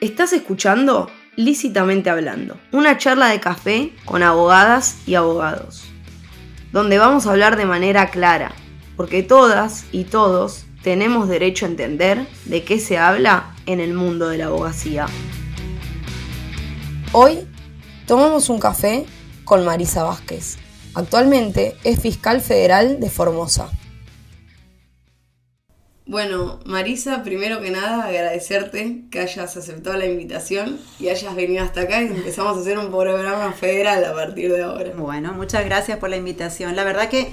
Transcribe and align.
Estás 0.00 0.32
escuchando 0.32 1.10
Lícitamente 1.36 2.08
Hablando, 2.08 2.56
una 2.72 2.96
charla 2.96 3.26
de 3.26 3.38
café 3.38 3.92
con 4.06 4.22
abogadas 4.22 4.96
y 5.06 5.14
abogados, 5.14 5.84
donde 6.72 6.96
vamos 6.96 7.26
a 7.26 7.32
hablar 7.32 7.58
de 7.58 7.66
manera 7.66 8.08
clara, 8.08 8.52
porque 8.96 9.22
todas 9.22 9.84
y 9.92 10.04
todos 10.04 10.64
tenemos 10.82 11.28
derecho 11.28 11.66
a 11.66 11.68
entender 11.68 12.26
de 12.46 12.64
qué 12.64 12.80
se 12.80 12.96
habla 12.96 13.54
en 13.66 13.78
el 13.78 13.92
mundo 13.92 14.28
de 14.30 14.38
la 14.38 14.46
abogacía. 14.46 15.04
Hoy 17.12 17.40
tomamos 18.06 18.48
un 18.48 18.58
café 18.58 19.04
con 19.44 19.66
Marisa 19.66 20.04
Vázquez. 20.04 20.56
Actualmente 20.94 21.76
es 21.84 22.00
fiscal 22.00 22.40
federal 22.40 23.00
de 23.00 23.10
Formosa. 23.10 23.68
Bueno, 26.10 26.58
Marisa, 26.64 27.22
primero 27.22 27.60
que 27.60 27.70
nada 27.70 28.06
agradecerte 28.06 29.04
que 29.12 29.20
hayas 29.20 29.56
aceptado 29.56 29.96
la 29.96 30.06
invitación 30.06 30.76
y 30.98 31.08
hayas 31.08 31.36
venido 31.36 31.62
hasta 31.62 31.82
acá 31.82 32.02
y 32.02 32.08
empezamos 32.08 32.56
a 32.56 32.60
hacer 32.62 32.78
un 32.78 32.90
programa 32.90 33.52
federal 33.52 34.04
a 34.04 34.12
partir 34.12 34.52
de 34.52 34.60
ahora. 34.60 34.90
Bueno, 34.96 35.32
muchas 35.34 35.64
gracias 35.64 35.98
por 35.98 36.10
la 36.10 36.16
invitación. 36.16 36.74
La 36.74 36.82
verdad 36.82 37.08
que 37.08 37.30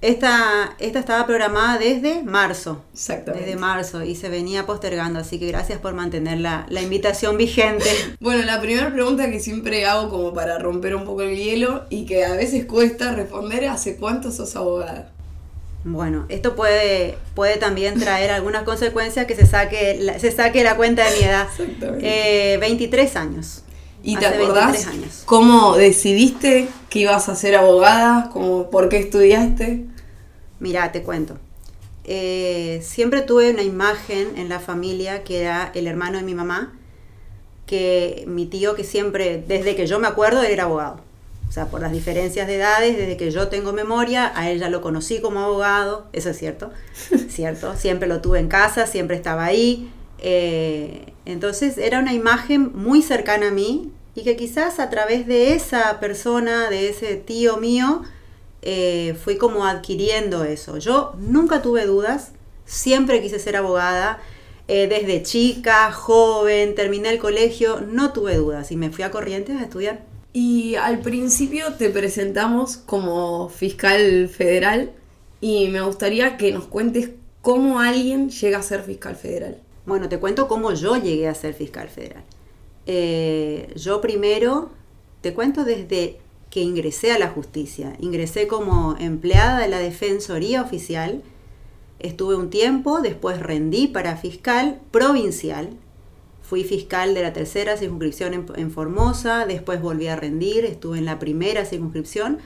esta, 0.00 0.74
esta 0.78 0.98
estaba 0.98 1.26
programada 1.26 1.76
desde 1.76 2.22
marzo. 2.22 2.86
Exactamente. 2.94 3.44
Desde 3.44 3.60
marzo 3.60 4.02
y 4.02 4.14
se 4.14 4.30
venía 4.30 4.64
postergando, 4.64 5.18
así 5.18 5.38
que 5.38 5.48
gracias 5.48 5.78
por 5.78 5.92
mantener 5.92 6.38
la, 6.38 6.64
la 6.70 6.80
invitación 6.80 7.36
vigente. 7.36 7.84
Bueno, 8.20 8.44
la 8.44 8.62
primera 8.62 8.90
pregunta 8.90 9.30
que 9.30 9.40
siempre 9.40 9.84
hago 9.84 10.08
como 10.08 10.32
para 10.32 10.58
romper 10.58 10.96
un 10.96 11.04
poco 11.04 11.20
el 11.20 11.36
hielo 11.36 11.84
y 11.90 12.06
que 12.06 12.24
a 12.24 12.32
veces 12.32 12.64
cuesta 12.64 13.12
responder, 13.12 13.66
¿hace 13.66 13.96
cuánto 13.96 14.32
sos 14.32 14.56
abogada? 14.56 15.12
Bueno, 15.88 16.26
esto 16.28 16.56
puede, 16.56 17.16
puede 17.36 17.58
también 17.58 17.96
traer 18.00 18.32
algunas 18.32 18.64
consecuencias 18.64 19.24
que 19.26 19.36
se 19.36 19.46
saque 19.46 19.96
la, 20.00 20.18
se 20.18 20.32
saque 20.32 20.64
la 20.64 20.76
cuenta 20.76 21.08
de 21.08 21.16
mi 21.16 21.22
edad. 21.22 21.46
Eh, 22.00 22.58
23 22.60 23.14
años. 23.14 23.62
¿Y 24.02 24.16
te 24.16 24.26
acordás 24.26 25.22
cómo 25.26 25.76
decidiste 25.76 26.68
que 26.90 26.98
ibas 26.98 27.28
a 27.28 27.36
ser 27.36 27.54
abogada? 27.54 28.30
¿Cómo, 28.32 28.68
¿Por 28.68 28.88
qué 28.88 28.98
estudiaste? 28.98 29.84
Mira, 30.58 30.90
te 30.90 31.02
cuento. 31.04 31.38
Eh, 32.02 32.80
siempre 32.82 33.22
tuve 33.22 33.50
una 33.50 33.62
imagen 33.62 34.36
en 34.36 34.48
la 34.48 34.58
familia 34.58 35.22
que 35.22 35.42
era 35.42 35.70
el 35.72 35.86
hermano 35.86 36.18
de 36.18 36.24
mi 36.24 36.34
mamá, 36.34 36.72
que 37.64 38.24
mi 38.26 38.46
tío 38.46 38.74
que 38.74 38.82
siempre, 38.82 39.40
desde 39.46 39.76
que 39.76 39.86
yo 39.86 40.00
me 40.00 40.08
acuerdo, 40.08 40.42
era 40.42 40.64
abogado. 40.64 41.05
O 41.48 41.52
sea, 41.52 41.66
por 41.66 41.80
las 41.80 41.92
diferencias 41.92 42.46
de 42.46 42.56
edades, 42.56 42.96
desde 42.96 43.16
que 43.16 43.30
yo 43.30 43.48
tengo 43.48 43.72
memoria, 43.72 44.32
a 44.34 44.50
él 44.50 44.58
ya 44.58 44.68
lo 44.68 44.80
conocí 44.80 45.20
como 45.20 45.40
abogado, 45.40 46.06
eso 46.12 46.30
es 46.30 46.38
cierto, 46.38 46.70
cierto, 47.28 47.74
siempre 47.76 48.08
lo 48.08 48.20
tuve 48.20 48.40
en 48.40 48.48
casa, 48.48 48.86
siempre 48.86 49.16
estaba 49.16 49.44
ahí. 49.44 49.90
Eh, 50.18 51.12
entonces 51.24 51.78
era 51.78 51.98
una 51.98 52.14
imagen 52.14 52.72
muy 52.74 53.02
cercana 53.02 53.48
a 53.48 53.50
mí 53.50 53.92
y 54.14 54.22
que 54.22 54.36
quizás 54.36 54.80
a 54.80 54.90
través 54.90 55.26
de 55.26 55.52
esa 55.52 56.00
persona, 56.00 56.70
de 56.70 56.88
ese 56.88 57.16
tío 57.16 57.58
mío, 57.58 58.02
eh, 58.62 59.16
fui 59.22 59.36
como 59.36 59.66
adquiriendo 59.66 60.44
eso. 60.44 60.78
Yo 60.78 61.14
nunca 61.18 61.62
tuve 61.62 61.86
dudas, 61.86 62.32
siempre 62.64 63.22
quise 63.22 63.38
ser 63.38 63.56
abogada, 63.56 64.18
eh, 64.68 64.88
desde 64.88 65.22
chica, 65.22 65.92
joven, 65.92 66.74
terminé 66.74 67.10
el 67.10 67.18
colegio, 67.18 67.80
no 67.80 68.12
tuve 68.12 68.34
dudas 68.34 68.72
y 68.72 68.76
me 68.76 68.90
fui 68.90 69.04
a 69.04 69.12
Corrientes 69.12 69.60
a 69.60 69.62
estudiar. 69.62 70.00
Y 70.38 70.74
al 70.74 70.98
principio 70.98 71.76
te 71.78 71.88
presentamos 71.88 72.76
como 72.76 73.48
fiscal 73.48 74.28
federal 74.28 74.92
y 75.40 75.68
me 75.68 75.80
gustaría 75.80 76.36
que 76.36 76.52
nos 76.52 76.66
cuentes 76.66 77.12
cómo 77.40 77.80
alguien 77.80 78.28
llega 78.28 78.58
a 78.58 78.62
ser 78.62 78.82
fiscal 78.82 79.16
federal. 79.16 79.56
Bueno, 79.86 80.10
te 80.10 80.18
cuento 80.18 80.46
cómo 80.46 80.74
yo 80.74 80.96
llegué 80.98 81.26
a 81.26 81.34
ser 81.34 81.54
fiscal 81.54 81.88
federal. 81.88 82.22
Eh, 82.84 83.72
yo 83.76 84.02
primero, 84.02 84.68
te 85.22 85.32
cuento 85.32 85.64
desde 85.64 86.18
que 86.50 86.60
ingresé 86.60 87.12
a 87.12 87.18
la 87.18 87.28
justicia. 87.28 87.96
Ingresé 87.98 88.46
como 88.46 88.94
empleada 89.00 89.60
de 89.60 89.68
la 89.68 89.78
Defensoría 89.78 90.60
Oficial, 90.60 91.22
estuve 91.98 92.34
un 92.34 92.50
tiempo, 92.50 93.00
después 93.00 93.40
rendí 93.40 93.86
para 93.86 94.18
fiscal 94.18 94.82
provincial, 94.90 95.70
Fui 96.48 96.62
fiscal 96.62 97.12
de 97.14 97.22
la 97.22 97.32
tercera 97.32 97.76
circunscripción 97.76 98.46
en, 98.54 98.70
Formosa, 98.70 99.46
después 99.46 99.80
volví 99.80 100.06
a 100.06 100.14
rendir, 100.14 100.64
estuve 100.64 100.98
en 100.98 101.04
la 101.04 101.18
primera 101.18 101.64
circunscripción 101.64 102.38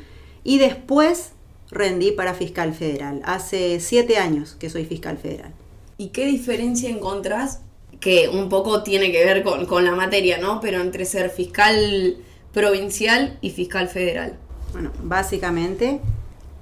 y 0.43 0.59
después 0.59 1.33
rendí 1.71 2.11
para 2.11 2.33
fiscal 2.33 2.73
federal. 2.73 3.21
Hace 3.25 3.79
siete 3.79 4.17
años 4.17 4.57
que 4.59 4.71
soy 4.71 4.87
fiscal 4.87 5.19
federal. 5.19 5.53
¿Y 5.99 6.09
qué 6.09 6.25
diferencia 6.25 6.89
encontrás? 6.89 7.61
Que 8.01 8.31
un 8.31 8.49
poco 8.49 8.83
tiene 8.83 9.13
que 9.13 9.23
ver 9.23 9.43
con, 9.43 9.67
con 9.67 9.85
la 9.85 9.95
materia, 9.95 10.39
¿no? 10.39 10.63
Pero 10.63 10.81
entre 10.81 11.05
ser 11.05 11.29
fiscal 11.29 12.17
provincial 12.55 13.37
y 13.43 13.51
fiscal 13.51 13.89
federal. 13.89 14.39
Bueno, 14.73 14.93
básicamente 15.03 16.01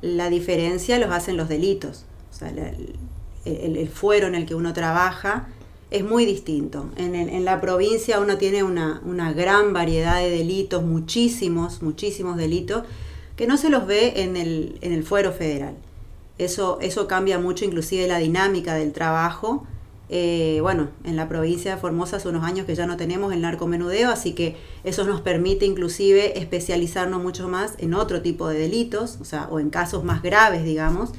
la 0.02 0.28
diferencia 0.28 0.98
los 0.98 1.12
hacen 1.12 1.36
los 1.36 1.48
delitos. 1.48 2.04
O 2.32 2.34
sea, 2.34 2.48
el, 2.48 2.96
el 3.44 3.88
fuero 3.88 4.26
en 4.26 4.34
el 4.34 4.44
que 4.44 4.56
uno 4.56 4.72
trabaja 4.72 5.46
es 5.90 6.04
muy 6.04 6.26
distinto. 6.26 6.90
En, 6.96 7.44
la 7.44 7.60
provincia 7.60 8.20
uno 8.20 8.36
tiene 8.36 8.62
una, 8.62 9.32
gran 9.34 9.72
variedad 9.72 10.20
de 10.20 10.30
delitos, 10.30 10.84
muchísimos, 10.84 11.82
muchísimos 11.82 12.36
delitos, 12.36 12.84
que 13.36 13.46
no 13.46 13.56
se 13.56 13.70
los 13.70 13.86
ve 13.86 14.22
en 14.22 14.36
el, 14.36 15.04
fuero 15.04 15.32
federal. 15.32 15.74
Eso, 16.36 16.78
eso 16.80 17.08
cambia 17.08 17.38
mucho 17.38 17.64
inclusive 17.64 18.06
la 18.06 18.18
dinámica 18.18 18.74
del 18.74 18.92
trabajo. 18.92 19.66
Eh, 20.10 20.58
bueno, 20.62 20.88
en 21.04 21.16
la 21.16 21.28
provincia 21.28 21.74
de 21.74 21.80
Formosa 21.80 22.16
hace 22.16 22.28
unos 22.28 22.44
años 22.44 22.64
que 22.64 22.74
ya 22.74 22.86
no 22.86 22.96
tenemos 22.96 23.32
el 23.32 23.42
narcomenudeo, 23.42 24.10
así 24.10 24.32
que 24.32 24.56
eso 24.84 25.04
nos 25.04 25.20
permite 25.20 25.66
inclusive 25.66 26.38
especializarnos 26.38 27.22
mucho 27.22 27.48
más 27.48 27.74
en 27.78 27.92
otro 27.94 28.22
tipo 28.22 28.48
de 28.48 28.58
delitos, 28.58 29.18
o 29.20 29.24
sea, 29.24 29.48
o 29.50 29.60
en 29.60 29.68
casos 29.68 30.04
más 30.04 30.22
graves, 30.22 30.64
digamos, 30.64 31.12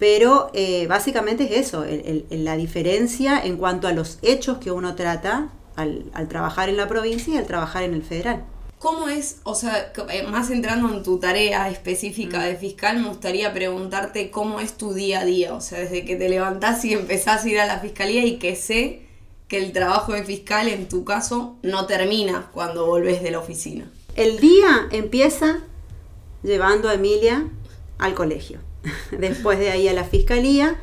pero 0.00 0.50
eh, 0.54 0.86
básicamente 0.86 1.44
es 1.44 1.68
eso, 1.68 1.84
la 2.30 2.56
diferencia 2.56 3.38
en 3.38 3.58
cuanto 3.58 3.86
a 3.86 3.92
los 3.92 4.18
hechos 4.22 4.56
que 4.56 4.72
uno 4.72 4.94
trata 4.94 5.50
al, 5.76 6.10
trabajar 6.28 6.70
en 6.70 6.78
la 6.78 6.88
provincia 6.88 7.34
y 7.34 7.36
al 7.36 7.46
trabajar 7.46 7.82
en 7.82 7.92
el 7.92 8.02
federal. 8.02 8.42
¿Cómo 8.78 9.10
es, 9.10 9.40
o 9.42 9.54
sea, 9.54 9.92
eh, 10.08 10.22
más 10.22 10.50
entrando 10.50 10.88
en 10.88 11.02
tu 11.02 11.18
tarea 11.18 11.68
específica 11.68 12.38
mm. 12.38 12.42
de 12.44 12.56
fiscal, 12.56 12.98
me 12.98 13.08
gustaría 13.08 13.52
preguntarte 13.52 14.30
cómo 14.30 14.58
es 14.58 14.72
tu 14.72 14.94
día 14.94 15.20
a 15.20 15.24
día, 15.26 15.52
o 15.52 15.60
sea, 15.60 15.80
desde 15.80 16.06
que 16.06 16.16
te 16.16 16.30
levantás 16.30 16.82
y 16.86 16.94
empezás 16.94 17.44
a 17.44 17.48
ir 17.50 17.60
a 17.60 17.66
la 17.66 17.78
fiscalía 17.78 18.24
y 18.24 18.38
que 18.38 18.56
sé 18.56 19.02
que 19.48 19.58
el 19.58 19.72
trabajo 19.72 20.14
de 20.14 20.24
fiscal 20.24 20.66
en 20.68 20.88
tu 20.88 21.04
caso 21.04 21.56
no 21.62 21.84
termina 21.84 22.48
cuando 22.54 22.86
volvés 22.86 23.22
de 23.22 23.32
la 23.32 23.38
oficina. 23.38 23.90
El 24.16 24.40
día 24.40 24.88
empieza 24.92 25.58
llevando 26.42 26.88
a 26.88 26.94
Emilia 26.94 27.46
al 27.98 28.14
colegio. 28.14 28.69
después 29.18 29.58
de 29.58 29.70
ahí 29.70 29.88
a 29.88 29.92
la 29.92 30.04
fiscalía 30.04 30.78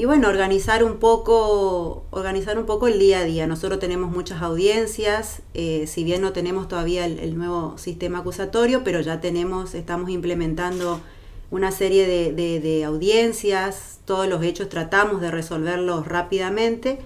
y 0.00 0.06
bueno, 0.06 0.28
organizar 0.28 0.82
un 0.82 0.96
poco, 0.96 2.06
organizar 2.08 2.58
un 2.58 2.64
poco 2.64 2.88
el 2.88 2.98
día 2.98 3.18
a 3.18 3.24
día. 3.24 3.46
Nosotros 3.46 3.80
tenemos 3.80 4.10
muchas 4.10 4.40
audiencias, 4.40 5.42
eh, 5.52 5.86
si 5.86 6.04
bien 6.04 6.22
no 6.22 6.32
tenemos 6.32 6.68
todavía 6.68 7.04
el, 7.04 7.36
nuevo 7.36 7.76
sistema 7.76 8.20
acusatorio, 8.20 8.82
pero 8.82 9.02
ya 9.02 9.20
tenemos, 9.20 9.74
estamos 9.74 10.08
implementando 10.08 11.02
una 11.50 11.70
serie 11.70 12.06
de, 12.32 12.84
audiencias, 12.84 13.98
todos 14.06 14.26
los 14.26 14.42
hechos 14.42 14.70
tratamos 14.70 15.20
de 15.20 15.30
resolverlos 15.30 16.06
rápidamente 16.06 17.00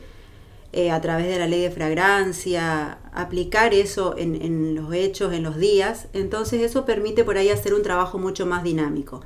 eh, 0.73 0.93
a 0.93 1.01
través 1.01 1.27
de 1.27 1.41
la 1.41 1.49
ley 1.49 1.63
de 1.63 1.73
fragrancia, 1.73 2.99
aplicar 3.13 3.75
eso 3.75 4.15
en, 4.17 4.41
en 4.41 4.77
los 4.77 4.95
hechos, 4.95 5.33
en 5.33 5.43
los 5.43 5.57
días, 5.57 6.07
entonces 6.13 6.63
eso 6.63 6.85
permite 6.85 7.25
por 7.25 7.39
ahí 7.39 7.49
hacer 7.49 7.75
un 7.75 7.83
trabajo 7.83 8.19
mucho 8.19 8.47
más 8.47 8.63
dinámico. 8.63 9.23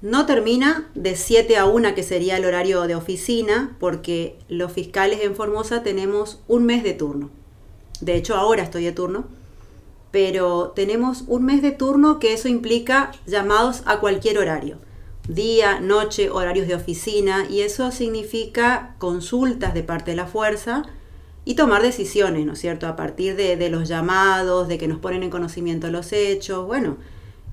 No 0.00 0.26
termina 0.26 0.88
de 0.94 1.16
7 1.16 1.56
a 1.56 1.66
1, 1.66 1.94
que 1.96 2.04
sería 2.04 2.36
el 2.36 2.44
horario 2.44 2.82
de 2.82 2.94
oficina, 2.94 3.76
porque 3.80 4.38
los 4.48 4.70
fiscales 4.70 5.20
en 5.22 5.34
Formosa 5.34 5.82
tenemos 5.82 6.40
un 6.46 6.66
mes 6.66 6.84
de 6.84 6.92
turno. 6.92 7.30
De 8.00 8.14
hecho, 8.14 8.36
ahora 8.36 8.62
estoy 8.62 8.84
de 8.84 8.92
turno, 8.92 9.24
pero 10.12 10.72
tenemos 10.76 11.24
un 11.26 11.44
mes 11.44 11.62
de 11.62 11.72
turno 11.72 12.20
que 12.20 12.32
eso 12.32 12.46
implica 12.46 13.10
llamados 13.26 13.82
a 13.86 13.98
cualquier 13.98 14.38
horario. 14.38 14.78
Día, 15.26 15.80
noche, 15.80 16.30
horarios 16.30 16.68
de 16.68 16.76
oficina, 16.76 17.46
y 17.50 17.62
eso 17.62 17.90
significa 17.90 18.94
consultas 18.98 19.74
de 19.74 19.82
parte 19.82 20.12
de 20.12 20.16
la 20.16 20.26
fuerza 20.26 20.84
y 21.44 21.54
tomar 21.54 21.82
decisiones, 21.82 22.46
¿no 22.46 22.52
es 22.52 22.60
cierto? 22.60 22.86
A 22.86 22.94
partir 22.94 23.34
de, 23.34 23.56
de 23.56 23.68
los 23.68 23.88
llamados, 23.88 24.68
de 24.68 24.78
que 24.78 24.86
nos 24.86 25.00
ponen 25.00 25.24
en 25.24 25.30
conocimiento 25.30 25.90
los 25.90 26.12
hechos, 26.12 26.66
bueno, 26.68 26.98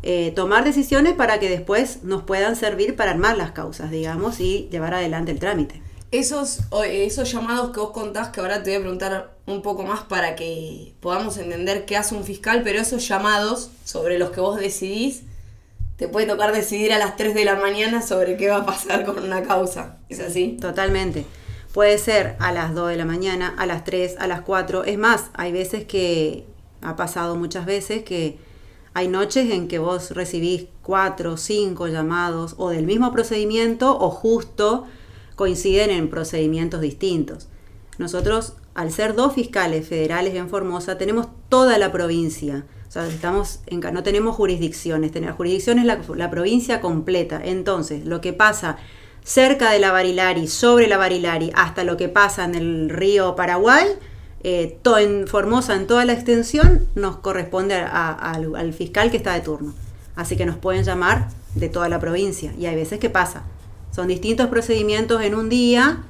eh, 0.08 0.32
tomar 0.36 0.64
decisiones 0.64 1.14
para 1.14 1.40
que 1.40 1.50
después 1.50 2.04
nos 2.04 2.22
puedan 2.22 2.56
servir 2.56 2.96
para 2.96 3.10
armar 3.10 3.38
las 3.38 3.54
causas, 3.54 3.90
digamos, 3.90 4.40
y 4.40 4.70
llevar 4.72 4.94
adelante 4.94 5.32
el 5.32 5.40
trámite. 5.40 5.82
Esos, 6.12 6.60
esos 6.88 7.32
llamados 7.32 7.72
que 7.72 7.80
vos 7.80 7.90
contás, 7.90 8.30
que 8.30 8.40
ahora 8.40 8.62
te 8.62 8.70
voy 8.70 8.78
a 8.78 8.82
preguntar 8.82 9.36
un 9.48 9.64
poco 9.64 9.82
más 9.82 10.04
para 10.04 10.36
que 10.36 10.94
podamos 11.00 11.40
entender 11.40 11.86
qué 11.86 11.98
hace 11.98 12.14
un 12.14 12.24
fiscal, 12.24 12.62
pero 12.64 12.80
esos 12.80 13.08
llamados 13.08 13.72
sobre 13.84 14.20
los 14.20 14.30
que 14.30 14.42
vos 14.42 14.60
decidís, 14.60 15.24
te 15.96 16.08
puede 16.08 16.28
tocar 16.28 16.54
decidir 16.54 16.94
a 16.94 17.00
las 17.00 17.16
3 17.16 17.34
de 17.34 17.44
la 17.44 17.56
mañana 17.56 18.04
sobre 18.04 18.38
qué 18.38 18.50
va 18.50 18.58
a 18.58 18.66
pasar 18.68 19.06
con 19.06 19.24
una 19.24 19.42
causa. 19.42 19.98
¿Es 20.10 20.20
así? 20.20 20.56
Totalmente. 20.62 21.26
Puede 21.74 21.98
ser 21.98 22.36
a 22.38 22.52
las 22.52 22.76
2 22.76 22.90
de 22.90 22.96
la 22.98 23.06
mañana, 23.06 23.56
a 23.58 23.66
las 23.66 23.84
3, 23.84 24.18
a 24.20 24.28
las 24.28 24.42
4. 24.42 24.84
Es 24.84 25.00
más, 25.00 25.32
hay 25.34 25.52
veces 25.52 25.86
que, 25.86 26.46
ha 26.84 26.96
pasado 26.96 27.36
muchas 27.36 27.66
veces 27.66 28.04
que 28.04 28.38
hay 28.96 29.10
noches 29.10 29.52
en 29.52 29.68
que 29.68 29.78
vos 29.78 30.12
recibís 30.12 30.68
4, 30.84 31.36
5 31.36 31.88
llamados 31.90 32.56
o 32.58 32.70
del 32.70 32.86
mismo 32.86 33.12
procedimiento 33.12 34.00
o 34.00 34.10
justo 34.10 34.86
coinciden 35.36 35.90
en 35.90 36.10
procedimientos 36.10 36.80
distintos. 36.80 37.50
Nosotros, 37.98 38.54
al 38.74 38.94
ser 38.94 39.14
dos 39.14 39.34
fiscales 39.34 39.86
federales 39.86 40.34
en 40.36 40.48
Formosa, 40.48 40.98
tenemos 40.98 41.28
toda 41.50 41.78
la 41.78 41.92
provincia. 41.92 42.66
O 42.88 42.92
sea, 42.92 43.06
estamos 43.06 43.60
en, 43.66 43.82
no 43.82 44.02
tenemos 44.02 44.34
jurisdicciones. 44.38 45.14
La 45.14 45.34
jurisdicción 45.34 45.78
es 45.78 45.86
la, 45.86 46.00
la 46.16 46.32
provincia 46.32 46.80
completa. 46.80 47.42
Entonces, 47.44 48.06
lo 48.06 48.22
que 48.22 48.32
pasa 48.32 48.78
cerca 49.26 49.72
de 49.72 49.80
la 49.80 49.92
Barilari, 49.92 50.48
sobre 50.48 50.88
la 50.88 50.96
Barilari, 50.96 51.52
hasta 51.54 51.84
lo 51.84 51.98
que 51.98 52.08
pasa 52.08 52.46
en 52.46 52.56
el 52.56 52.90
río 52.90 53.36
Paraguay, 53.36 53.88
eh, 54.46 54.78
en 55.00 55.28
Formosa, 55.28 55.76
en 55.76 55.88
toda 55.88 56.06
la 56.06 56.14
extensión, 56.14 56.88
nos 56.96 57.18
corresponde 57.18 57.76
al, 57.76 58.56
al 58.56 58.74
fiscal 58.74 59.12
que 59.12 59.18
está 59.18 59.34
de 59.34 59.42
turno. 59.42 59.74
Así 60.16 60.38
que 60.38 60.46
nos 60.46 60.58
pueden 60.58 60.84
llamar 60.84 61.30
de 61.56 61.70
toda 61.70 61.90
la 61.90 62.00
provincia. 62.00 62.54
Y 62.60 62.66
hay 62.68 62.76
veces 62.76 63.00
que 63.00 63.10
pasa. 63.10 63.44
Son 63.92 64.08
distintos 64.08 64.48
procedimientos 64.48 65.22
en 65.22 65.36
un 65.36 65.50
día, 65.50 66.04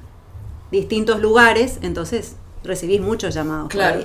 distintos 0.72 1.22
lugares, 1.22 1.80
entonces 1.82 2.36
recibís 2.64 3.00
muchos 3.00 3.34
llamados. 3.34 3.70
Claro. 3.70 4.04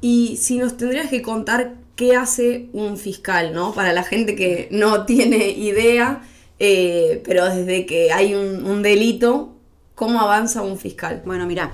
Y 0.00 0.36
si 0.36 0.58
nos 0.58 0.76
tendrías 0.76 1.08
que 1.08 1.22
contar 1.22 1.74
qué 1.96 2.16
hace 2.16 2.68
un 2.72 2.96
fiscal, 2.96 3.52
¿no? 3.54 3.72
Para 3.72 3.92
la 3.92 4.02
gente 4.02 4.34
que 4.34 4.68
no 4.70 5.04
tiene 5.06 5.48
idea, 5.50 6.22
eh, 6.58 7.22
pero 7.24 7.46
desde 7.46 7.86
que 7.86 8.12
hay 8.12 8.34
un, 8.34 8.82
delito, 8.82 9.54
¿cómo 9.94 10.20
avanza 10.20 10.62
un 10.62 10.78
fiscal? 10.78 11.22
Bueno, 11.24 11.46
mira, 11.46 11.72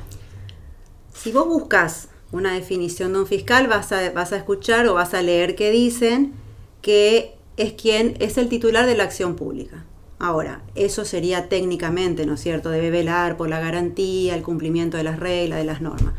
si 1.20 1.32
vos 1.32 1.48
buscas 1.48 2.08
una 2.30 2.52
definición 2.52 3.12
de 3.12 3.20
un 3.20 3.26
fiscal, 3.26 3.66
vas 3.66 3.90
a, 3.90 4.10
vas 4.12 4.32
a 4.32 4.36
escuchar 4.36 4.86
o 4.86 4.94
vas 4.94 5.14
a 5.14 5.22
leer 5.22 5.56
que 5.56 5.70
dicen 5.70 6.32
que 6.80 7.34
es 7.56 7.72
quien 7.72 8.14
es 8.20 8.38
el 8.38 8.48
titular 8.48 8.86
de 8.86 8.96
la 8.96 9.04
acción 9.04 9.34
pública. 9.34 9.84
Ahora, 10.20 10.62
eso 10.74 11.04
sería 11.04 11.48
técnicamente, 11.48 12.24
¿no 12.24 12.34
es 12.34 12.40
cierto? 12.40 12.70
Debe 12.70 12.90
velar 12.90 13.36
por 13.36 13.48
la 13.48 13.60
garantía, 13.60 14.34
el 14.34 14.42
cumplimiento 14.42 14.96
de 14.96 15.04
las 15.04 15.18
reglas, 15.18 15.58
de 15.58 15.64
las 15.64 15.80
normas. 15.80 16.14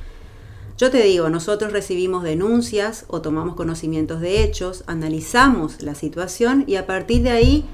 Yo 0.78 0.90
te 0.90 1.02
digo, 1.04 1.30
nosotros 1.30 1.72
recibimos 1.72 2.24
denuncias 2.24 3.06
o 3.08 3.22
tomamos 3.22 3.56
conocimientos 3.56 4.22
de 4.22 4.44
hechos, 4.44 4.84
analizamos 4.88 5.82
la 5.82 5.96
situación 5.96 6.64
y 6.68 6.76
a 6.76 6.86
partir 6.86 7.24
de 7.24 7.32
ahí, 7.32 7.66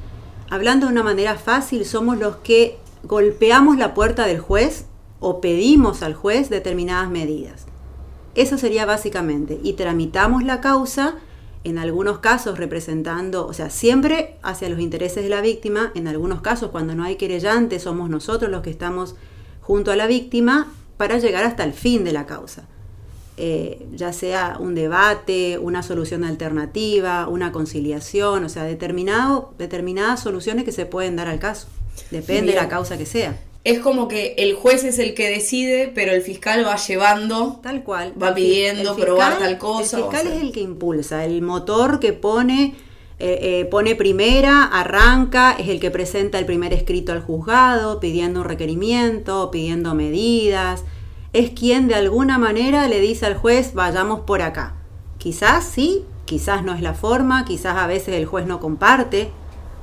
hablando 0.50 0.88
de 0.88 0.92
una 0.92 1.04
manera 1.04 1.36
fácil, 1.36 1.86
somos 1.86 2.18
los 2.18 2.38
que 2.38 2.78
golpeamos 3.04 3.78
la 3.78 3.94
puerta 3.94 4.26
del 4.26 4.40
juez 4.40 4.86
o 5.20 5.42
pedimos 5.42 6.02
al 6.04 6.14
juez 6.14 6.50
determinadas 6.50 7.10
medidas. 7.10 7.66
Eso 8.36 8.58
sería 8.58 8.86
básicamente, 8.86 9.60
y 9.64 9.74
tramitamos 9.74 10.44
la 10.44 10.60
causa 10.60 11.16
en 11.64 11.80
algunos 11.80 12.20
casos 12.20 12.60
representando, 12.60 13.48
o 13.48 13.54
sea, 13.54 13.70
siempre 13.70 14.38
hacia 14.44 14.70
los 14.70 14.80
intereses 14.80 15.24
de 15.24 15.30
la 15.30 15.42
víctima, 15.42 15.92
en 15.96 16.08
algunos 16.08 16.42
casos 16.42 16.70
cuando 16.70 16.94
no 16.94 17.04
hay 17.04 17.16
querellante 17.16 17.80
somos 17.80 18.10
nosotros 18.10 18.52
los 18.52 18.62
que 18.62 18.70
estamos 18.70 19.16
junto 19.62 19.92
a 19.92 19.96
la 19.96 20.06
víctima 20.06 20.72
para 20.98 21.18
llegar 21.18 21.44
hasta 21.44 21.64
el 21.64 21.74
fin 21.74 22.04
de 22.04 22.12
la 22.12 22.26
causa. 22.26 22.68
Eh, 23.38 23.88
ya 23.94 24.14
sea 24.14 24.58
un 24.60 24.76
debate, 24.76 25.58
una 25.58 25.82
solución 25.82 26.24
alternativa, 26.24 27.28
una 27.28 27.52
conciliación, 27.52 28.44
o 28.44 28.50
sea, 28.50 28.64
determinado, 28.64 29.54
determinadas 29.58 30.20
soluciones 30.20 30.66
que 30.66 30.72
se 30.72 30.86
pueden 30.86 31.16
dar 31.16 31.28
al 31.28 31.40
caso. 31.40 31.68
Depende 32.12 32.52
de 32.52 32.58
la 32.58 32.70
causa 32.70 32.98
que 32.98 33.06
sea 33.06 33.40
es 33.66 33.80
como 33.80 34.08
que 34.08 34.36
el 34.38 34.54
juez 34.54 34.84
es 34.84 35.00
el 35.00 35.16
que 35.16 35.28
decide, 35.28 35.92
pero 35.94 36.12
el 36.12 36.22
fiscal 36.22 36.64
va 36.66 36.76
llevando, 36.76 37.60
tal 37.64 37.84
cual, 37.84 38.14
va 38.22 38.36
pidiendo 38.36 38.96
probar 38.96 39.40
tal 39.40 39.58
cosa. 39.58 39.98
El 39.98 40.04
fiscal 40.04 40.28
es 40.28 40.42
el 40.44 40.52
que 40.52 40.62
impulsa, 40.62 41.26
el 41.26 41.42
motor 41.42 42.00
que 42.00 42.14
pone, 42.14 42.76
eh, 43.18 43.40
eh, 43.42 43.66
pone 43.66 43.96
primera, 43.96 44.66
arranca, 44.66 45.56
es 45.58 45.68
el 45.68 45.80
que 45.80 45.90
presenta 45.90 46.38
el 46.38 46.46
primer 46.46 46.74
escrito 46.74 47.12
al 47.12 47.22
juzgado, 47.22 48.00
pidiendo 48.00 48.42
un 48.42 48.46
requerimiento, 48.46 49.50
pidiendo 49.50 49.96
medidas, 49.96 50.84
es 51.34 51.50
quien 51.50 51.88
de 51.88 51.96
alguna 51.96 52.38
manera 52.38 52.88
le 52.88 53.00
dice 53.00 53.26
al 53.26 53.36
juez 53.36 53.74
vayamos 53.74 54.20
por 54.22 54.44
acá. 54.44 54.76
Quizás 55.18 55.66
sí, 55.66 56.06
quizás 56.26 56.64
no 56.64 56.76
es 56.76 56.82
la 56.82 56.94
forma, 56.94 57.46
quizás 57.46 57.78
a 57.78 57.88
veces 57.88 58.14
el 58.14 58.28
juez 58.28 58.46
no 58.46 58.60
comparte, 58.60 59.32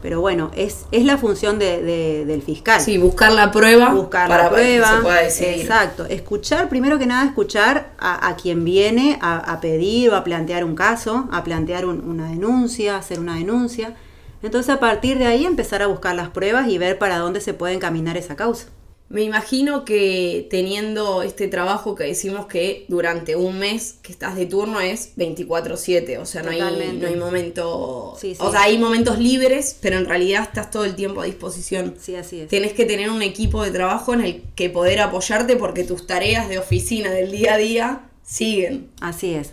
pero 0.02 0.20
bueno, 0.20 0.50
es, 0.56 0.87
es 0.90 1.04
la 1.04 1.16
función 1.16 1.60
de, 1.60 2.25
del 2.26 2.43
fiscal. 2.43 2.81
Sí, 2.81 2.99
buscar 2.99 3.31
la 3.32 3.52
prueba. 3.52 3.94
Buscar 3.94 4.28
la 4.28 4.50
prueba. 4.50 5.00
Exacto. 5.25 6.06
Escuchar, 6.06 6.69
primero 6.69 6.99
que 6.99 7.06
nada, 7.06 7.25
escuchar 7.25 7.93
a, 7.99 8.37
quien 8.37 8.64
viene 8.64 9.19
a, 9.22 9.60
pedir 9.60 10.10
o 10.10 10.16
a 10.16 10.25
plantear 10.25 10.64
un 10.64 10.75
caso, 10.75 11.28
a 11.31 11.44
plantear 11.44 11.87
una 11.87 12.28
denuncia, 12.28 12.96
hacer 12.96 13.20
una 13.20 13.37
denuncia. 13.37 13.94
Entonces, 14.43 14.75
a 14.75 14.81
partir 14.81 15.19
de 15.19 15.26
ahí, 15.26 15.46
empezar 15.46 15.82
a 15.82 15.87
buscar 15.87 16.16
las 16.16 16.31
pruebas 16.31 16.66
y 16.66 16.76
ver 16.78 16.98
para 16.98 17.19
dónde 17.19 17.40
se 17.40 17.55
puede 17.55 17.75
encaminar 17.75 18.16
esa 18.16 18.34
causa. 18.34 18.66
Me 19.12 19.20
imagino 19.23 19.85
que 19.85 20.47
teniendo 20.49 21.23
este 21.23 21.47
trabajo 21.47 21.94
que 21.94 22.05
decimos 22.05 22.47
que 22.47 22.87
durante 22.88 23.37
un 23.37 23.59
mes 23.59 23.97
que 24.00 24.11
estás 24.11 24.37
de 24.37 24.47
turno 24.47 24.81
es 24.81 25.14
24/7, 25.17 26.19
o 26.19 26.25
sea, 26.25 26.43
no 26.43 26.50
hay, 26.50 26.59
no 26.99 27.06
hay 27.06 27.17
momento... 27.17 27.69
O 27.69 28.19
sea, 28.19 28.62
hay 28.62 28.79
momentos 28.79 29.19
libres, 29.19 29.76
pero 29.82 29.99
en 29.99 30.06
realidad 30.06 30.44
estás 30.44 30.70
todo 30.70 30.87
el 30.87 30.94
tiempo 30.94 31.20
a 31.20 31.26
disposición. 31.26 31.94
Sí, 32.00 32.17
así 32.17 32.41
es. 32.41 32.49
Tienes 32.49 32.73
que 32.73 32.87
tener 32.87 33.11
un 33.11 33.20
equipo 33.20 33.62
de 33.62 33.70
trabajo 33.70 34.14
en 34.14 34.23
el 34.23 34.43
que 34.55 34.70
poder 34.70 35.03
apoyarte 35.03 35.56
porque 35.56 35.85
tus 35.85 36.06
tareas 36.06 36.49
de 36.49 36.58
oficina 36.58 37.11
del 37.11 37.31
día 37.31 37.53
a 37.53 37.58
día 37.58 38.00
siguen. 38.25 38.88
Así 39.03 39.35
es. 39.35 39.50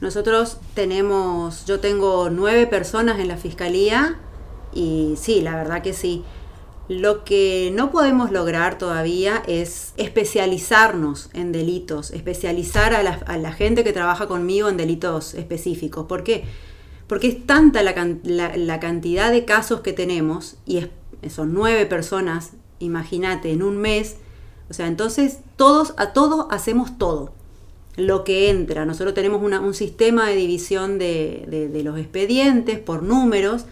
Nosotros 0.00 0.58
tenemos, 0.74 1.66
yo 1.66 1.80
tengo 1.80 2.30
nueve 2.30 2.68
personas 2.68 3.18
en 3.18 3.26
la 3.26 3.36
fiscalía 3.36 4.20
y 4.72 5.14
sí, 5.20 5.40
la 5.40 5.56
verdad 5.56 5.82
que 5.82 5.92
sí. 5.92 6.22
Lo 6.88 7.24
que 7.24 7.70
no 7.72 7.90
podemos 7.92 8.32
lograr 8.32 8.76
todavía 8.76 9.42
es 9.46 9.92
especializarnos 9.96 11.30
en 11.32 11.52
delitos, 11.52 12.10
especializar 12.10 12.92
a 12.94 13.02
la, 13.02 13.52
gente 13.52 13.84
que 13.84 13.92
trabaja 13.92 14.26
conmigo 14.26 14.68
en 14.68 14.76
delitos 14.76 15.34
específicos. 15.34 16.06
¿Por 16.06 16.24
qué? 16.24 16.44
Porque 17.06 17.28
es 17.28 17.46
tanta 17.46 17.82
la, 17.82 18.80
cantidad 18.80 19.30
de 19.30 19.44
casos 19.44 19.80
que 19.80 19.92
tenemos, 19.92 20.56
y 20.66 20.80
son 21.28 21.54
nueve 21.54 21.86
personas, 21.86 22.52
imagínate, 22.80 23.52
en 23.52 23.62
un 23.62 23.76
mes. 23.76 24.16
O 24.68 24.74
sea, 24.74 24.88
entonces 24.88 25.38
todos, 25.56 25.94
a 25.98 26.12
todos 26.12 26.46
hacemos 26.50 26.98
todo. 26.98 27.32
Lo 27.96 28.24
que 28.24 28.48
entra. 28.48 28.86
Nosotros 28.86 29.14
tenemos 29.14 29.42
un 29.42 29.74
sistema 29.74 30.26
de 30.26 30.34
división 30.34 30.98
de 30.98 31.80
los 31.84 31.98
expedientes 31.98 32.78
por 32.78 33.02
números 33.02 33.66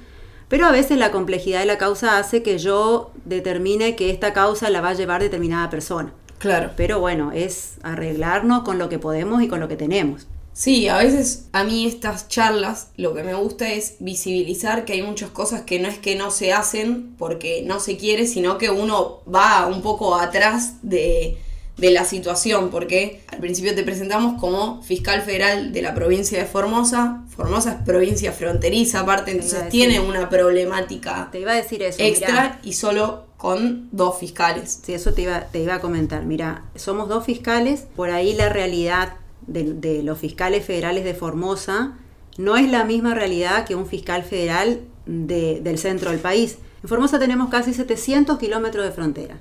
pero 0.51 0.67
a 0.67 0.73
veces 0.73 0.99
la 0.99 1.13
complejidad 1.13 1.61
de 1.61 1.67
la 1.67 1.79
causa 1.79 2.19
hace 2.19 2.43
que 2.43 2.59
yo 2.59 3.13
determine 3.25 3.95
que 3.95 4.11
esta 4.11 4.33
causa 4.33 4.69
la 4.69 4.81
va 4.81 4.91
a 4.91 4.95
llevar 4.95 5.23
determinada 5.23 5.71
persona. 5.71 6.13
Claro. 6.39 6.73
Pero 6.77 6.99
bueno, 6.99 7.31
es 7.33 7.75
arreglarnos 7.85 8.65
con 8.65 8.77
lo 8.77 8.89
que 8.89 8.99
podemos 8.99 9.43
y 9.43 9.49
con 9.49 9.61
lo 9.61 9.69
que 9.69 9.77
tenemos. 9.77 10.27
Sí, 10.53 10.89
a 10.89 10.99
veces 10.99 11.47
a 11.53 11.63
mí 11.63 11.87
estas 11.87 12.29
charlas 12.29 12.89
lo 12.97 13.15
que 13.15 13.23
me 13.23 13.35
gusta 13.35 13.73
es 13.73 13.95
visibilizar 14.01 14.85
que 14.85 14.95
hay 14.95 15.03
muchas 15.03 15.31
cosas 15.31 15.63
que 15.63 15.79
no 15.79 15.87
es 15.87 15.99
que 15.99 16.17
no 16.17 16.33
se 16.33 16.53
hacen 16.53 17.15
porque 17.17 17.63
no 17.65 17.79
se 17.79 17.97
quiere, 17.97 18.27
sino 18.27 18.59
que 18.59 18.71
uno 18.71 19.21
va 19.33 19.69
un 19.69 19.83
poco 19.83 20.17
atrás 20.17 20.75
de, 20.83 21.39
de 21.77 21.91
la 21.91 22.05
situación, 22.05 22.71
porque 22.71 23.23
al 23.29 23.39
principio 23.39 23.75
te 23.75 23.83
presentamos 23.83 24.39
como 24.39 24.83
fiscal 24.83 25.23
federal 25.23 25.73
de 25.73 25.83
la 25.83 25.95
provincia 25.95 26.39
de 26.39 26.45
Formosa. 26.45 27.25
Formosa 27.35 27.73
es 27.73 27.85
provincia 27.85 28.33
fronteriza, 28.33 29.01
aparte, 29.01 29.31
entonces 29.31 29.69
tiene 29.71 29.99
una 30.01 30.29
problemática 30.29 31.29
te 31.33 31.41
iba 31.41 31.53
a 31.53 31.57
decir 31.57 31.83
eso, 31.83 32.03
extra 32.03 32.61
y 32.63 32.75
solo 32.75 33.25
con 33.37 33.89
dos 33.93 34.19
fiscales. 34.19 34.81
Sí, 34.85 34.93
eso 34.93 35.15
te 35.15 35.23
iba, 35.23 35.41
te 35.41 35.61
iba 35.61 35.77
a 35.77 35.81
comentar. 35.81 36.25
Mira, 36.25 36.65
somos 36.75 37.09
dos 37.09 37.25
fiscales, 37.25 37.87
por 37.97 38.11
ahí 38.11 38.35
la 38.35 38.51
realidad 38.51 39.15
de, 39.47 40.03
los 40.03 40.19
fiscales 40.19 40.65
federales 40.65 41.05
de 41.05 41.15
Formosa 41.15 41.95
no 42.37 42.57
es 42.57 42.71
la 42.71 42.85
misma 42.85 43.15
realidad 43.15 43.65
que 43.65 43.75
un 43.75 43.87
fiscal 43.87 44.23
federal 44.23 44.81
del 45.07 45.79
centro 45.79 46.11
del 46.11 46.21
país. 46.21 46.59
En 46.83 46.89
Formosa 46.89 47.19
tenemos 47.19 47.51
casi 47.51 47.73
700 47.73 48.39
kilómetros 48.39 48.85
de 48.85 48.93
frontera 48.93 49.39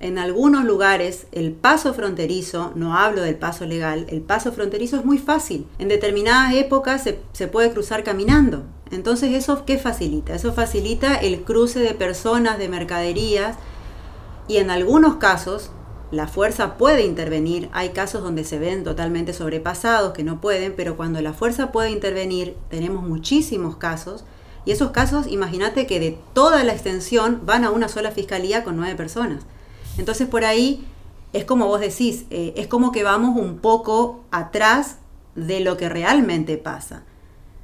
en 0.00 0.18
algunos 0.18 0.64
lugares 0.64 1.26
el 1.30 1.52
paso 1.52 1.92
fronterizo, 1.92 2.72
no 2.74 2.96
hablo 2.96 3.20
del 3.20 3.36
paso 3.36 3.66
legal, 3.66 4.06
el 4.08 4.22
paso 4.22 4.50
fronterizo 4.50 4.96
es 4.96 5.04
muy 5.04 5.18
fácil. 5.18 5.66
En 5.78 5.88
determinadas 5.88 6.54
épocas 6.54 7.02
se, 7.32 7.48
puede 7.48 7.70
cruzar 7.70 8.02
caminando. 8.02 8.64
Entonces 8.90 9.34
eso 9.34 9.64
qué 9.66 9.76
facilita? 9.76 10.34
Eso 10.34 10.54
facilita 10.54 11.14
el 11.16 11.42
cruce 11.42 11.80
de 11.80 11.92
personas, 11.92 12.58
de 12.58 12.70
mercaderías 12.70 13.56
y 14.48 14.56
en 14.56 14.70
algunos 14.70 15.16
casos 15.16 15.70
la 16.10 16.26
fuerza 16.26 16.78
puede 16.78 17.04
intervenir. 17.04 17.68
Hay 17.72 17.90
casos 17.90 18.22
donde 18.22 18.44
se 18.44 18.58
ven 18.58 18.84
totalmente 18.84 19.34
sobrepasados 19.34 20.14
que 20.14 20.24
no 20.24 20.40
pueden, 20.40 20.72
pero 20.74 20.96
cuando 20.96 21.20
la 21.20 21.34
fuerza 21.34 21.72
puede 21.72 21.90
intervenir 21.90 22.56
tenemos 22.70 23.06
muchísimos 23.06 23.76
casos. 23.76 24.24
Y 24.64 24.72
esos 24.72 24.92
casos, 24.92 25.26
imagínate 25.26 25.86
que 25.86 26.00
de 26.00 26.18
toda 26.32 26.64
la 26.64 26.72
extensión 26.72 27.42
van 27.44 27.64
a 27.64 27.70
una 27.70 27.88
sola 27.88 28.10
fiscalía 28.12 28.64
con 28.64 28.76
nueve 28.76 28.94
personas. 28.94 29.44
Entonces 30.00 30.26
por 30.26 30.44
ahí 30.44 30.84
es 31.32 31.44
como 31.44 31.66
vos 31.66 31.80
decís, 31.80 32.24
eh, 32.30 32.52
es 32.56 32.66
como 32.66 32.90
que 32.90 33.04
vamos 33.04 33.38
un 33.38 33.58
poco 33.58 34.24
atrás 34.30 34.96
de 35.36 35.60
lo 35.60 35.76
que 35.76 35.88
realmente 35.88 36.58
pasa. 36.58 37.04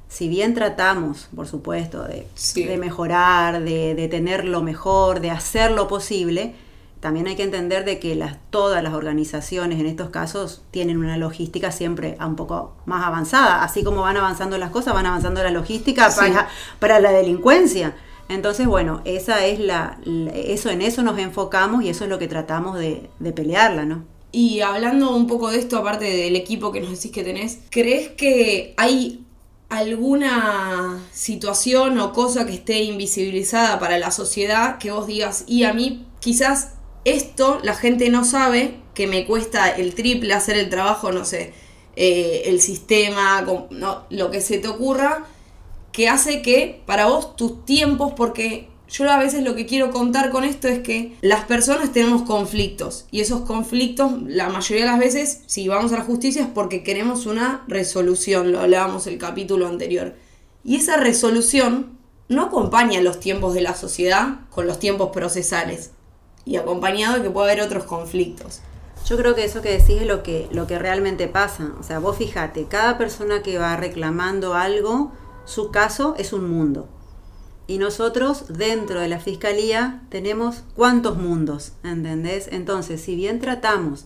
Si 0.07 0.29
bien 0.29 0.53
tratamos, 0.53 1.27
por 1.35 1.47
supuesto, 1.47 2.03
de, 2.03 2.27
de 2.55 2.77
mejorar, 2.77 3.61
de, 3.61 3.93
de 3.93 4.07
tener 4.07 4.45
lo 4.45 4.61
mejor, 4.61 5.19
de 5.19 5.31
hacer 5.31 5.71
lo 5.71 5.89
posible, 5.89 6.55
también 6.99 7.27
hay 7.27 7.35
que 7.35 7.43
entender 7.43 7.85
de 7.85 7.99
que 7.99 8.15
las, 8.15 8.37
todas 8.49 8.81
las 8.81 8.93
organizaciones 8.93 9.79
en 9.79 9.85
estos 9.85 10.09
casos 10.09 10.63
tienen 10.71 10.97
una 10.97 11.17
logística 11.17 11.71
siempre 11.71 12.17
un 12.25 12.35
poco 12.35 12.75
más 12.85 13.05
avanzada. 13.05 13.63
Así 13.63 13.83
como 13.83 14.01
van 14.01 14.17
avanzando 14.17 14.57
las 14.57 14.71
cosas, 14.71 14.93
van 14.93 15.05
avanzando 15.05 15.43
la 15.43 15.51
logística 15.51 16.09
para, 16.15 16.47
para, 16.79 16.99
la 16.99 17.11
delincuencia. 17.11 17.95
Entonces, 18.29 18.67
bueno, 18.67 19.01
esa 19.05 19.45
es 19.45 19.59
la, 19.59 19.99
eso 20.33 20.69
en 20.69 20.81
eso 20.81 21.01
nos 21.03 21.17
enfocamos 21.17 21.83
y 21.83 21.89
eso 21.89 22.03
es 22.03 22.09
lo 22.09 22.19
que 22.19 22.27
tratamos 22.27 22.77
de, 22.77 23.09
de 23.19 23.31
pelearla, 23.31 23.85
¿no? 23.85 24.03
Y 24.31 24.59
hablando 24.59 25.15
un 25.15 25.27
poco 25.27 25.49
de 25.49 25.59
esto, 25.59 25.77
aparte 25.77 26.05
del 26.05 26.35
equipo 26.35 26.71
que 26.71 26.81
nos 26.81 26.91
decís 26.91 27.11
que 27.11 27.23
tenés, 27.23 27.59
¿crees 27.69 28.09
que 28.09 28.73
hay 28.77 29.25
alguna 29.69 31.03
situación 31.11 31.99
o 31.99 32.13
cosa 32.13 32.45
que 32.45 32.53
esté 32.53 32.83
invisibilizada 32.83 33.79
para 33.79 33.97
la 33.97 34.11
sociedad 34.11 34.77
que 34.77 34.91
vos 34.91 35.07
digas, 35.07 35.43
y 35.47 35.63
a 35.63 35.73
mí 35.73 36.05
quizás 36.19 36.73
esto 37.05 37.59
la 37.63 37.75
gente 37.75 38.09
no 38.09 38.23
sabe 38.23 38.75
que 38.93 39.07
me 39.07 39.25
cuesta 39.25 39.69
el 39.69 39.93
triple 39.93 40.33
hacer 40.33 40.57
el 40.57 40.69
trabajo, 40.69 41.11
no 41.11 41.25
sé, 41.25 41.53
eh, 41.95 42.43
el 42.45 42.61
sistema, 42.61 43.45
no, 43.71 44.03
lo 44.09 44.31
que 44.31 44.41
se 44.41 44.57
te 44.57 44.67
ocurra, 44.67 45.25
que 45.97 46.09
hace 46.09 46.43
que 46.43 46.83
para 46.85 47.07
vos 47.07 47.35
tus 47.35 47.65
tiempos, 47.65 48.13
porque 48.15 48.69
yo 48.87 49.09
a 49.09 49.17
veces 49.17 49.41
lo 49.41 49.55
que 49.55 49.65
quiero 49.65 49.89
contar 49.89 50.29
con 50.29 50.43
esto 50.43 50.67
es 50.67 50.77
que 50.77 51.17
las 51.21 51.45
personas 51.45 51.91
tenemos 51.91 52.21
conflictos 52.21 53.07
y 53.09 53.21
esos 53.21 53.41
conflictos 53.41 54.11
la 54.27 54.47
mayoría 54.47 54.85
de 54.85 54.91
las 54.91 54.99
veces 54.99 55.41
si 55.47 55.67
vamos 55.67 55.91
a 55.91 55.97
la 55.97 56.03
justicia 56.03 56.43
es 56.43 56.49
porque 56.49 56.83
queremos 56.83 57.25
una 57.25 57.63
resolución, 57.67 58.51
lo 58.51 58.59
hablábamos 58.59 59.07
el 59.07 59.17
capítulo 59.17 59.65
anterior. 59.65 60.13
Y 60.63 60.75
esa 60.75 60.97
resolución 60.97 61.97
no 62.29 62.43
acompaña 62.43 63.01
los 63.01 63.19
tiempos 63.19 63.55
de 63.55 63.61
la 63.61 63.73
sociedad 63.73 64.41
con 64.51 64.67
los 64.67 64.77
tiempos 64.77 65.09
procesales 65.09 65.93
y 66.45 66.57
acompañado 66.57 67.15
de 67.17 67.23
que 67.23 67.31
puede 67.31 67.53
haber 67.53 67.65
otros 67.65 67.85
conflictos. 67.85 68.61
Yo 69.07 69.17
creo 69.17 69.33
que 69.33 69.45
eso 69.45 69.63
que 69.63 69.71
decís 69.71 70.01
es 70.01 70.05
lo 70.05 70.21
que, 70.21 70.47
lo 70.51 70.67
que 70.67 70.77
realmente 70.77 71.27
pasa. 71.27 71.71
O 71.79 71.81
sea, 71.81 71.97
vos 71.97 72.17
fíjate, 72.17 72.65
cada 72.65 72.99
persona 72.99 73.41
que 73.41 73.57
va 73.57 73.75
reclamando 73.77 74.53
algo, 74.53 75.11
su 75.47 75.71
caso 75.71 76.13
es 76.17 76.33
un 76.33 76.49
mundo. 76.49 76.89
Y 77.67 77.77
nosotros 77.77 78.45
dentro 78.49 78.99
de 78.99 79.07
la 79.07 79.19
fiscalía 79.19 80.01
tenemos 80.09 80.63
cuántos 80.75 81.17
mundos, 81.17 81.71
¿entendés? 81.83 82.49
Entonces, 82.51 82.99
si 82.99 83.15
bien 83.15 83.39
tratamos 83.39 84.05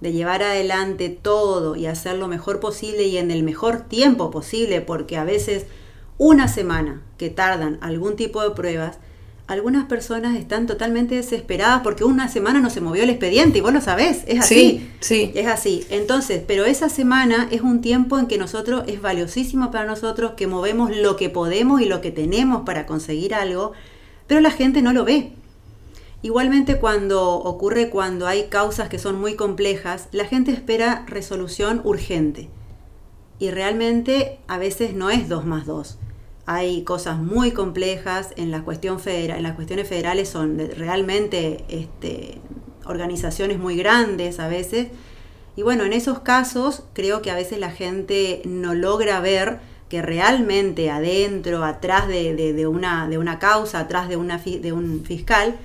de 0.00 0.12
llevar 0.12 0.42
adelante 0.42 1.10
todo 1.10 1.76
y 1.76 1.86
hacer 1.86 2.16
lo 2.16 2.26
mejor 2.26 2.58
posible 2.58 3.04
y 3.04 3.18
en 3.18 3.30
el 3.30 3.42
mejor 3.42 3.82
tiempo 3.82 4.30
posible, 4.30 4.80
porque 4.80 5.18
a 5.18 5.24
veces 5.24 5.66
una 6.16 6.48
semana 6.48 7.02
que 7.18 7.28
tardan 7.28 7.76
algún 7.82 8.16
tipo 8.16 8.42
de 8.42 8.50
pruebas, 8.52 8.98
algunas 9.48 9.86
personas 9.86 10.36
están 10.36 10.66
totalmente 10.66 11.14
desesperadas 11.14 11.80
porque 11.82 12.04
una 12.04 12.28
semana 12.28 12.60
no 12.60 12.68
se 12.68 12.82
movió 12.82 13.02
el 13.02 13.10
expediente 13.10 13.58
y 13.58 13.60
vos 13.62 13.72
lo 13.72 13.80
sabés, 13.80 14.22
es 14.26 14.40
así. 14.40 14.86
Sí, 15.00 15.32
Es 15.34 15.46
así. 15.46 15.86
Entonces, 15.88 16.42
pero 16.46 16.66
esa 16.66 16.90
semana 16.90 17.48
es 17.50 17.62
un 17.62 17.80
tiempo 17.80 18.18
en 18.18 18.26
que 18.26 18.36
nosotros, 18.36 18.84
es 18.86 19.00
valiosísimo 19.00 19.70
para 19.70 19.86
nosotros 19.86 20.32
que 20.36 20.46
movemos 20.46 20.94
lo 20.94 21.16
que 21.16 21.30
podemos 21.30 21.80
y 21.80 21.86
lo 21.86 22.02
que 22.02 22.10
tenemos 22.10 22.64
para 22.66 22.84
conseguir 22.84 23.34
algo, 23.34 23.72
pero 24.26 24.42
la 24.42 24.50
gente 24.50 24.82
no 24.82 24.92
lo 24.92 25.06
ve. 25.06 25.32
Igualmente 26.20 26.76
cuando 26.76 27.36
ocurre 27.36 27.88
cuando 27.88 28.26
hay 28.26 28.48
causas 28.48 28.90
que 28.90 28.98
son 28.98 29.18
muy 29.18 29.34
complejas, 29.34 30.08
la 30.12 30.26
gente 30.26 30.50
espera 30.50 31.04
resolución 31.06 31.80
urgente. 31.84 32.50
Y 33.38 33.50
realmente 33.50 34.40
a 34.46 34.58
veces 34.58 34.92
no 34.92 35.08
es 35.08 35.26
2 35.26 35.46
más 35.46 35.64
2 35.64 35.98
hay 36.50 36.82
cosas 36.82 37.18
muy 37.18 37.50
complejas 37.50 38.30
en 38.36 38.50
la 38.50 38.62
cuestión 38.62 39.00
federal, 39.00 39.36
en 39.36 39.42
las 39.42 39.54
cuestiones 39.54 39.86
federales 39.86 40.30
son 40.30 40.58
realmente 40.78 41.66
este, 41.68 42.40
organizaciones 42.86 43.58
muy 43.58 43.76
grandes 43.76 44.40
a 44.40 44.48
veces. 44.48 44.88
Y 45.56 45.62
bueno, 45.62 45.84
en 45.84 45.92
esos 45.92 46.20
casos 46.20 46.84
creo 46.94 47.20
que 47.20 47.30
a 47.30 47.34
veces 47.34 47.58
la 47.58 47.70
gente 47.70 48.40
no 48.46 48.74
logra 48.74 49.20
ver 49.20 49.58
que 49.90 50.00
realmente 50.00 50.88
adentro, 50.90 51.64
atrás 51.64 52.08
de, 52.08 52.66
una, 52.66 53.06
de 53.08 53.18
una 53.18 53.38
causa, 53.38 53.80
atrás 53.80 54.08
de, 54.08 54.16
una, 54.16 54.38
de 54.38 54.72
un 54.72 55.04
fiscal, 55.04 55.56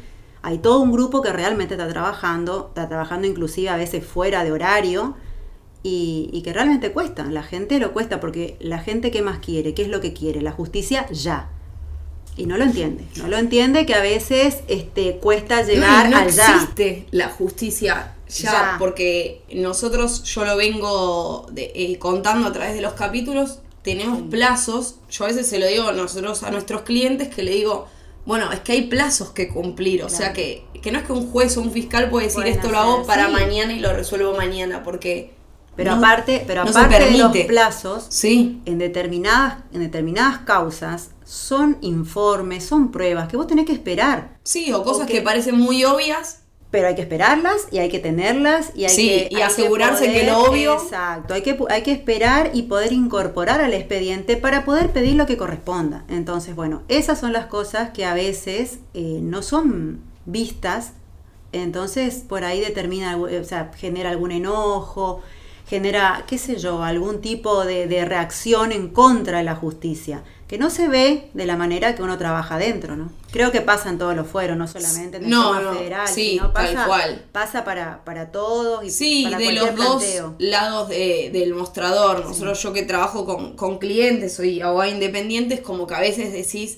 hay 0.42 0.58
todo 0.58 0.82
un 0.82 0.92
grupo 0.92 1.22
que 1.22 1.32
realmente 1.32 1.76
está 1.76 1.88
trabajando, 1.88 2.66
está 2.68 2.90
trabajando 2.90 3.26
inclusive 3.26 3.70
a 3.70 3.78
veces 3.78 4.06
fuera 4.06 4.44
de 4.44 4.52
horario, 4.52 5.16
y, 5.84 6.42
que 6.44 6.54
realmente 6.54 6.92
cuesta. 6.92 7.26
La 7.26 7.44
gente 7.44 7.78
lo 7.78 7.92
cuesta 7.92 8.20
porque 8.20 8.56
la 8.60 8.80
gente 8.80 9.12
que 9.12 9.22
más 9.22 9.40
quiere, 9.40 9.74
¿qué 9.74 9.84
es 9.84 9.90
lo 9.90 10.00
que 10.00 10.14
quiere? 10.14 10.42
La 10.42 10.52
justicia 10.52 11.08
ya. 11.12 11.50
Y 12.36 12.46
no 12.46 12.58
lo 12.58 12.64
entiende. 12.64 13.06
No 13.18 13.28
lo 13.28 13.38
entiende 13.38 13.86
que 13.86 13.94
a 13.94 14.02
veces 14.02 14.60
este, 14.68 15.18
cuesta 15.18 15.62
llegar 15.62 16.10
no, 16.10 16.20
no 16.20 16.26
existe 16.26 17.06
la 17.12 17.30
justicia 17.30 18.16
ya, 18.28 18.78
porque 18.80 19.44
nosotros, 19.54 20.24
yo 20.24 20.44
lo 20.46 20.58
vengo 20.58 21.48
eh, 21.56 22.00
contando 22.00 22.48
a 22.48 22.52
través 22.52 22.74
de 22.74 22.82
los 22.82 22.94
capítulos, 22.94 23.60
tenemos 23.84 24.22
plazos. 24.24 24.96
Yo 25.12 25.26
a 25.26 25.28
veces 25.28 25.48
se 25.48 25.60
lo 25.60 25.68
digo 25.68 25.92
nosotros 25.92 26.42
a 26.42 26.50
nuestros 26.50 26.82
clientes 26.82 27.28
que 27.28 27.44
le 27.44 27.52
digo, 27.52 27.88
bueno, 28.26 28.52
es 28.52 28.62
que 28.62 28.72
hay 28.72 28.84
plazos 28.84 29.32
que 29.32 29.50
cumplir. 29.50 30.04
O 30.04 30.10
sea 30.10 30.34
que, 30.34 30.64
que 30.82 30.92
no 30.92 31.00
es 31.00 31.06
que 31.06 31.12
un 31.12 31.30
juez 31.30 31.58
o 31.58 31.62
un 31.62 31.72
fiscal 31.72 32.10
puede 32.10 32.28
decir 32.28 32.48
esto 32.48 32.72
lo 32.72 32.80
hago 32.80 33.06
para 33.06 33.28
mañana 33.28 33.74
y 33.74 33.80
lo 33.80 33.94
resuelvo 33.94 34.34
mañana, 34.36 34.82
porque 34.84 35.32
pero 35.76 35.94
aparte, 35.94 36.44
pero 36.46 36.62
aparte 36.62 37.06
de 37.06 37.18
los 37.18 37.36
plazos, 37.48 38.06
sí. 38.10 38.62
en, 38.66 38.78
determinadas, 38.78 39.58
en 39.74 39.82
determinadas 39.82 40.40
causas 40.40 41.10
son 41.26 41.78
informes, 41.82 42.64
son 42.64 42.92
pruebas 42.92 43.28
que 43.28 43.38
vos 43.38 43.48
tenés 43.48 43.66
que 43.66 43.74
esperar. 43.74 44.38
Sí, 44.44 44.72
o 44.72 44.84
cosas 44.84 45.08
que, 45.08 45.22
parecen 45.22 45.58
muy 45.58 45.84
obvias. 45.84 46.40
Pero 46.70 46.88
hay 46.88 46.96
que 46.96 47.04
esperarlas 47.04 47.68
y 47.72 47.78
hay 47.78 47.90
que 47.90 48.00
tenerlas 48.00 48.72
y 48.74 48.86
hay 48.86 48.96
que 48.96 49.28
y 49.30 49.42
asegurarse 49.42 50.12
que, 50.12 50.26
lo 50.26 50.40
obvio. 50.40 50.74
Exacto, 50.74 51.36
hay 51.36 51.44
que, 51.44 51.56
hay 51.70 51.84
que 51.84 51.92
esperar 51.92 52.50
y 52.56 52.64
poder 52.64 52.92
incorporar 52.94 53.62
al 53.62 53.76
expediente 53.76 54.38
para 54.38 54.66
poder 54.66 54.92
pedir 54.92 55.16
lo 55.16 55.28
que 55.28 55.38
corresponda. 55.38 56.04
Entonces, 56.08 56.56
bueno, 56.56 56.82
esas 56.88 57.20
son 57.20 57.32
las 57.32 57.46
cosas 57.46 57.92
que 57.92 58.06
a 58.06 58.16
veces 58.16 58.80
eh, 58.96 59.20
no 59.22 59.44
son 59.44 60.02
vistas. 60.26 60.94
Entonces, 61.52 62.24
por 62.28 62.44
ahí 62.44 62.60
determina, 62.60 63.18
o 63.18 63.44
sea, 63.44 63.72
genera 63.78 64.10
algún 64.10 64.32
enojo, 64.32 65.22
genera, 65.74 66.24
qué 66.28 66.38
sé 66.38 66.58
yo, 66.58 66.84
algún 66.84 67.20
tipo 67.20 67.66
de, 67.66 68.06
reacción 68.06 68.72
en 68.72 68.90
contra 68.90 69.40
de 69.40 69.44
la 69.44 69.56
justicia, 69.56 70.24
que 70.48 70.60
no 70.60 70.70
se 70.70 70.88
ve 70.88 71.32
de 71.34 71.48
la 71.48 71.58
manera 71.58 71.96
que 71.96 72.04
uno 72.04 72.16
trabaja 72.20 72.60
dentro, 72.60 72.96
¿no? 72.96 73.12
Creo 73.32 73.52
que 73.52 73.62
pasa 73.62 73.90
en 73.90 73.98
todos 73.98 74.16
los 74.16 74.28
fueros, 74.28 74.56
no 74.56 74.68
solamente 74.68 75.18
en 75.18 75.24
el 75.24 75.30
no, 75.32 75.74
federal, 75.74 76.08
sí, 76.08 76.40
pasa, 76.54 76.74
tal 76.76 76.86
cual. 76.86 77.26
pasa 77.32 77.66
para, 77.66 78.04
para 78.06 78.32
todos 78.32 78.86
y 78.86 78.92
sí, 78.92 79.28
de 79.36 79.52
los 79.52 79.76
dos 79.76 80.04
lados 80.38 80.90
del 80.90 81.56
mostrador. 81.56 82.24
Nosotros 82.24 82.62
yo 82.62 82.72
que 82.72 82.84
trabajo 82.84 83.26
con, 83.26 83.56
con 83.56 83.80
clientes, 83.80 84.36
soy 84.36 84.62
abogada 84.62 84.92
independiente, 84.92 85.56
es 85.56 85.62
como 85.62 85.88
que 85.88 85.96
a 85.96 86.02
veces 86.02 86.32
decís, 86.32 86.78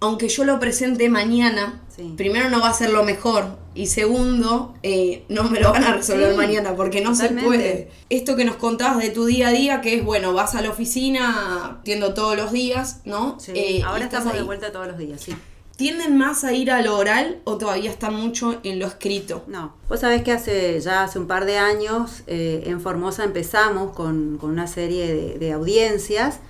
aunque 0.00 0.28
yo 0.28 0.44
lo 0.44 0.58
presente 0.58 1.10
mañana, 1.10 1.82
primero 2.16 2.48
no 2.48 2.60
va 2.60 2.70
a 2.70 2.74
ser 2.74 2.90
lo 2.90 3.04
mejor 3.04 3.58
y 3.74 3.86
segundo, 3.86 4.74
eh, 4.82 5.24
no 5.28 5.44
me 5.44 5.60
lo 5.60 5.72
van 5.72 5.84
a 5.84 5.94
resolver 5.94 6.34
mañana 6.34 6.74
porque 6.74 7.02
no 7.02 7.14
se 7.14 7.28
puede. 7.28 7.90
Esto 8.08 8.34
que 8.34 8.46
nos 8.46 8.56
contabas 8.56 8.98
de 8.98 9.10
tu 9.10 9.26
día 9.26 9.48
a 9.48 9.52
día, 9.52 9.80
que 9.82 9.96
es, 9.96 10.04
bueno, 10.04 10.32
vas 10.32 10.54
a 10.54 10.62
la 10.62 10.70
oficina, 10.70 11.78
atiendo 11.80 12.14
todos 12.14 12.34
los 12.34 12.50
días, 12.50 13.02
¿no? 13.04 13.38
Sí, 13.38 13.52
eh, 13.54 13.82
ahora 13.84 14.04
estamos 14.04 14.32
de 14.32 14.42
vuelta 14.42 14.72
todos 14.72 14.86
los 14.86 14.96
días, 14.96 15.20
sí. 15.20 15.36
¿Tienden 15.76 16.18
más 16.18 16.44
a 16.44 16.52
ir 16.52 16.70
a 16.70 16.82
lo 16.82 16.96
oral 16.96 17.40
o 17.44 17.56
todavía 17.56 17.90
están 17.90 18.14
mucho 18.14 18.60
en 18.64 18.78
lo 18.78 18.86
escrito? 18.86 19.44
No, 19.46 19.74
vos 19.88 20.00
sabés 20.00 20.22
que 20.22 20.32
hace 20.32 20.78
ya 20.80 21.04
hace 21.04 21.18
un 21.18 21.26
par 21.26 21.46
de 21.46 21.56
años 21.56 22.22
eh, 22.26 22.64
en 22.66 22.82
Formosa 22.82 23.24
empezamos 23.24 23.94
con, 23.94 24.38
una 24.42 24.66
serie 24.66 25.38
de 25.38 25.52
audiencias, 25.52 26.40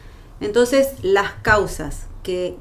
entonces 0.40 0.88
las 1.02 1.32
causas 1.42 2.06
que 2.24 2.56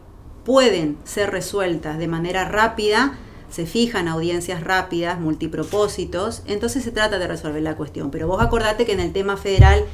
pueden 0.49 0.97
ser 1.03 1.29
resueltas 1.29 1.99
de 1.99 2.07
manera 2.07 2.43
rápida, 2.43 3.19
se 3.51 3.67
fijan 3.67 4.07
audiencias 4.07 4.63
rápidas, 4.63 5.19
multipropósitos, 5.19 6.41
entonces 6.47 6.83
se 6.83 6.89
trata 6.89 7.19
de 7.19 7.27
resolver 7.27 7.61
la 7.61 7.75
cuestión. 7.75 8.09
Pero 8.09 8.25
vos 8.25 8.41
acordate 8.41 8.83
que 8.83 8.93
en 8.93 8.99
el 8.99 9.13
tema 9.13 9.37
federal 9.37 9.85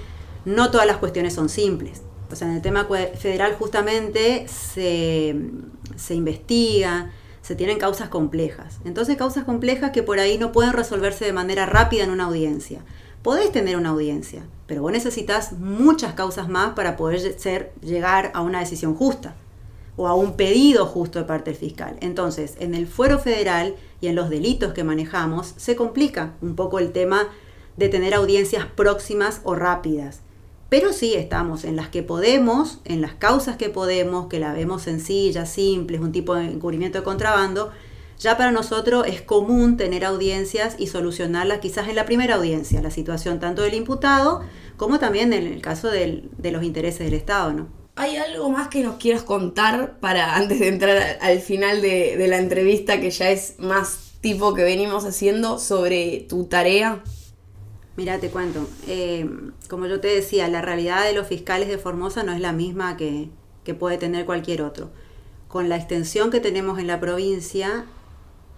no 0.45 0.71
todas 0.71 0.87
las 0.87 0.95
cuestiones 0.95 1.33
son 1.33 1.49
simples. 1.49 2.03
O 2.31 2.37
sea, 2.37 2.47
en 2.47 2.53
el 2.53 2.61
tema 2.61 2.87
federal 3.19 3.55
justamente 3.59 4.47
se, 4.47 5.35
se 5.97 6.15
investiga, 6.15 7.11
se 7.41 7.55
tienen 7.55 7.77
causas 7.77 8.07
complejas. 8.07 8.77
Entonces, 8.85 9.17
causas 9.17 9.43
complejas 9.43 9.91
que 9.91 10.03
por 10.03 10.19
ahí 10.19 10.37
no 10.37 10.53
pueden 10.53 10.71
resolverse 10.71 11.25
de 11.25 11.33
manera 11.33 11.65
rápida 11.65 12.05
en 12.05 12.11
una 12.11 12.27
audiencia. 12.27 12.79
Podés 13.23 13.51
tener 13.51 13.75
una 13.75 13.89
audiencia, 13.89 14.45
pero 14.67 14.83
vos 14.83 14.93
necesitas 14.93 15.51
muchas 15.51 16.13
causas 16.13 16.47
más 16.47 16.75
para 16.75 16.95
poder 16.95 17.37
ser, 17.37 17.73
llegar 17.81 18.31
a 18.33 18.39
una 18.39 18.61
decisión 18.61 18.95
justa 18.95 19.35
o 19.97 20.07
a 20.07 20.15
un 20.15 20.33
pedido 20.33 20.85
justo 20.85 21.19
de 21.19 21.25
parte 21.25 21.51
del 21.51 21.59
fiscal. 21.59 21.97
Entonces, 22.01 22.55
en 22.59 22.75
el 22.75 22.87
fuero 22.87 23.19
federal 23.19 23.75
y 24.01 24.07
en 24.07 24.15
los 24.15 24.29
delitos 24.29 24.73
que 24.73 24.83
manejamos, 24.83 25.53
se 25.57 25.75
complica 25.75 26.33
un 26.41 26.55
poco 26.55 26.79
el 26.79 26.91
tema 26.91 27.29
de 27.77 27.89
tener 27.89 28.13
audiencias 28.13 28.65
próximas 28.65 29.41
o 29.43 29.55
rápidas. 29.55 30.21
Pero 30.69 30.93
sí 30.93 31.13
estamos 31.13 31.63
en 31.63 31.75
las 31.75 31.89
que 31.89 32.03
podemos, 32.03 32.79
en 32.85 33.01
las 33.01 33.13
causas 33.13 33.55
que 33.55 33.69
podemos, 33.69 34.27
que 34.27 34.39
la 34.39 34.53
vemos 34.53 34.81
sencillas, 34.81 35.49
simples, 35.49 36.01
un 36.01 36.11
tipo 36.11 36.35
de 36.35 36.45
encubrimiento 36.45 36.97
de 36.97 37.03
contrabando, 37.03 37.71
ya 38.17 38.37
para 38.37 38.51
nosotros 38.51 39.05
es 39.07 39.21
común 39.21 39.77
tener 39.77 40.05
audiencias 40.05 40.75
y 40.79 40.87
solucionarlas 40.87 41.59
quizás 41.59 41.89
en 41.89 41.95
la 41.95 42.05
primera 42.05 42.35
audiencia, 42.35 42.81
la 42.81 42.91
situación 42.91 43.39
tanto 43.39 43.61
del 43.61 43.73
imputado 43.73 44.41
como 44.77 44.99
también 44.99 45.33
en 45.33 45.45
el 45.45 45.61
caso 45.61 45.89
de 45.89 46.29
los 46.51 46.63
intereses 46.63 47.05
del 47.05 47.13
Estado, 47.13 47.53
¿no? 47.53 47.84
¿Hay 47.97 48.17
algo 48.17 48.49
más 48.49 48.67
que 48.67 48.83
nos 48.83 48.97
quieras 48.97 49.23
contar 49.23 49.99
para 49.99 50.35
antes 50.35 50.59
de 50.59 50.67
entrar 50.67 51.17
al 51.21 51.39
final 51.39 51.81
de, 51.81 52.25
la 52.27 52.37
entrevista 52.37 52.99
que 52.99 53.09
ya 53.09 53.29
es 53.29 53.55
más 53.59 54.13
tipo 54.21 54.53
que 54.53 54.63
venimos 54.63 55.05
haciendo 55.05 55.59
sobre 55.59 56.25
tu 56.27 56.45
tarea? 56.45 57.03
Mira, 57.95 58.19
te 58.19 58.29
cuento. 58.29 58.67
Eh, 58.87 59.29
como 59.69 59.85
yo 59.85 60.01
te 60.01 60.09
decía, 60.09 60.49
la 60.49 60.61
realidad 60.61 61.05
de 61.05 61.13
los 61.13 61.27
fiscales 61.27 61.69
de 61.69 61.77
Formosa 61.77 62.23
no 62.23 62.33
es 62.33 62.41
la 62.41 62.51
misma 62.51 62.97
que, 62.97 63.29
puede 63.79 63.97
tener 63.97 64.25
cualquier 64.25 64.61
otro. 64.61 64.91
Con 65.47 65.69
la 65.69 65.77
extensión 65.77 66.29
que 66.29 66.41
tenemos 66.41 66.77
en 66.79 66.87
la 66.87 66.99
provincia 66.99 67.85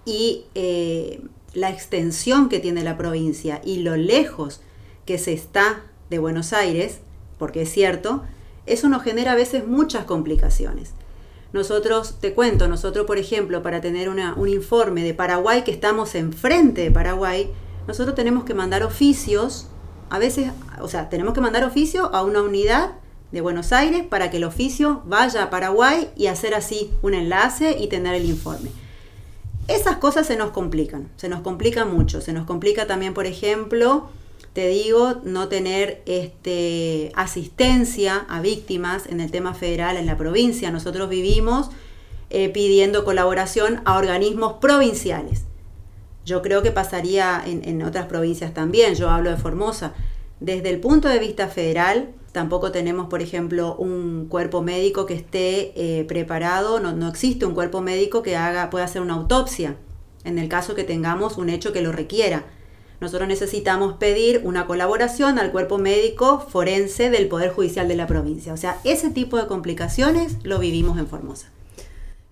y 0.06 0.46
eh, 0.56 1.22
la 1.54 1.70
extensión 1.70 2.50
que 2.50 2.60
tiene 2.60 2.84
la 2.84 2.98
provincia 2.98 3.62
y 3.64 3.80
lo 3.80 3.96
lejos 3.96 4.62
que 5.06 5.20
se 5.20 5.34
está 5.34 5.84
de 6.10 6.18
Buenos 6.18 6.54
Aires, 6.54 7.00
porque 7.38 7.62
es 7.62 7.72
cierto, 7.72 8.24
eso 8.68 8.90
nos 8.90 9.04
genera 9.04 9.34
a 9.34 9.36
veces 9.36 9.68
muchas 9.68 10.06
complicaciones. 10.06 10.92
Nosotros, 11.54 12.16
te 12.20 12.34
cuento, 12.34 12.68
nosotros 12.68 13.06
por 13.06 13.18
ejemplo, 13.18 13.64
para 13.64 13.82
tener 13.82 14.10
un 14.10 14.50
informe 14.50 15.04
de 15.04 15.14
Paraguay, 15.14 15.64
que 15.64 15.72
estamos 15.72 16.14
enfrente 16.16 16.82
de 16.82 16.92
Paraguay, 16.92 17.50
nosotros 17.88 18.16
tenemos 18.16 18.44
que 18.44 18.54
mandar 18.54 18.84
oficios, 18.84 19.68
a 20.10 20.20
veces, 20.20 20.52
o 20.82 20.88
sea, 20.88 21.10
tenemos 21.10 21.34
que 21.34 21.42
mandar 21.42 21.64
oficio 21.64 22.14
a 22.14 22.24
una 22.24 22.42
unidad 22.42 22.92
de 23.32 23.42
Buenos 23.42 23.72
Aires 23.74 24.04
para 24.04 24.30
que 24.30 24.38
el 24.38 24.44
oficio 24.44 25.02
vaya 25.06 25.44
a 25.44 25.50
Paraguay 25.50 26.10
y 26.16 26.28
hacer 26.28 26.54
así 26.54 26.92
un 27.02 27.14
enlace 27.14 27.78
y 27.80 27.88
tener 27.88 28.16
el 28.16 28.26
informe. 28.26 28.72
Esas 29.68 29.98
cosas 29.98 30.28
se 30.28 30.38
nos 30.38 30.52
complican, 30.52 31.10
se 31.18 31.28
nos 31.28 31.42
complican 31.42 31.94
mucho. 31.94 32.22
Se 32.22 32.32
nos 32.32 32.46
complica 32.46 32.88
también, 32.88 33.14
por 33.14 33.26
ejemplo, 33.26 34.10
te 34.58 34.70
digo, 34.70 35.22
no 35.24 35.50
tener 35.50 36.02
este, 36.08 37.12
asistencia 37.14 38.26
a 38.28 38.42
víctimas 38.42 39.06
en 39.06 39.22
el 39.22 39.30
tema 39.30 39.54
federal 39.54 39.98
en 39.98 40.08
la 40.08 40.18
provincia. 40.18 40.72
Nosotros 40.72 41.10
vivimos 41.10 41.70
eh, 42.32 42.50
pidiendo 42.50 43.06
colaboración 43.06 43.82
a 43.86 44.00
organismos 44.00 44.54
provinciales. 44.54 45.44
Yo 46.26 46.42
creo 46.42 46.64
que 46.64 46.72
pasaría 46.72 47.40
en, 47.46 47.84
otras 47.84 48.08
provincias 48.08 48.52
también, 48.56 48.96
yo 48.96 49.12
hablo 49.12 49.30
de 49.30 49.38
Formosa. 49.38 49.94
Desde 50.40 50.72
el 50.72 50.80
punto 50.80 51.08
de 51.08 51.20
vista 51.20 51.50
federal, 51.50 52.10
tampoco 52.32 52.72
tenemos, 52.72 53.10
por 53.10 53.22
ejemplo, 53.22 53.76
un 53.76 54.26
cuerpo 54.28 54.64
médico 54.64 55.06
que 55.06 55.14
esté 55.14 55.72
eh, 55.76 56.04
preparado, 56.06 56.80
no, 56.80 57.08
existe 57.08 57.46
un 57.46 57.54
cuerpo 57.54 57.82
médico 57.82 58.24
que 58.24 58.36
haga, 58.36 58.72
pueda 58.72 58.86
hacer 58.86 59.04
una 59.04 59.14
autopsia, 59.14 59.76
en 60.24 60.40
el 60.40 60.50
caso 60.50 60.74
que 60.74 60.84
tengamos 60.84 61.38
un 61.38 61.50
hecho 61.50 61.74
que 61.74 61.84
lo 61.84 61.92
requiera. 61.92 62.46
Nosotros 63.00 63.28
necesitamos 63.28 63.94
pedir 63.94 64.42
una 64.44 64.66
colaboración 64.66 65.38
al 65.38 65.52
cuerpo 65.52 65.78
médico 65.78 66.40
forense 66.50 67.10
del 67.10 67.28
Poder 67.28 67.52
Judicial 67.52 67.88
de 67.88 67.96
la 67.96 68.08
provincia. 68.08 68.54
O 68.54 68.58
sea, 68.58 68.80
ese 68.84 69.12
tipo 69.12 69.38
de 69.38 69.48
complicaciones 69.48 70.38
lo 70.44 70.58
vivimos 70.58 70.98
en 70.98 71.08
Formosa. 71.08 71.52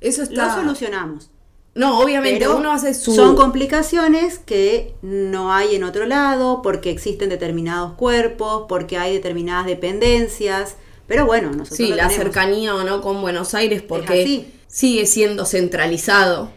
Eso 0.01 0.23
está... 0.23 0.47
Lo 0.47 0.53
solucionamos. 0.61 1.29
No, 1.75 1.99
obviamente 1.99 2.47
uno 2.47 2.71
hace 2.71 2.93
su... 2.93 3.13
Son 3.13 3.35
complicaciones 3.35 4.39
que 4.39 4.95
no 5.01 5.53
hay 5.53 5.75
en 5.75 5.83
otro 5.83 6.05
lado 6.05 6.61
porque 6.61 6.89
existen 6.89 7.29
determinados 7.29 7.93
cuerpos, 7.93 8.65
porque 8.69 8.97
hay 8.97 9.13
determinadas 9.13 9.65
dependencias, 9.65 10.77
pero 11.05 11.25
bueno, 11.25 11.51
nosotros... 11.51 11.77
Sí, 11.77 11.89
la 11.89 12.09
cercanía 12.09 12.73
o 12.73 12.83
no 12.85 13.01
con 13.01 13.21
Buenos 13.21 13.53
Aires 13.53 13.81
porque 13.81 14.47
sigue 14.67 15.05
siendo 15.05 15.45
centralizado. 15.45 16.49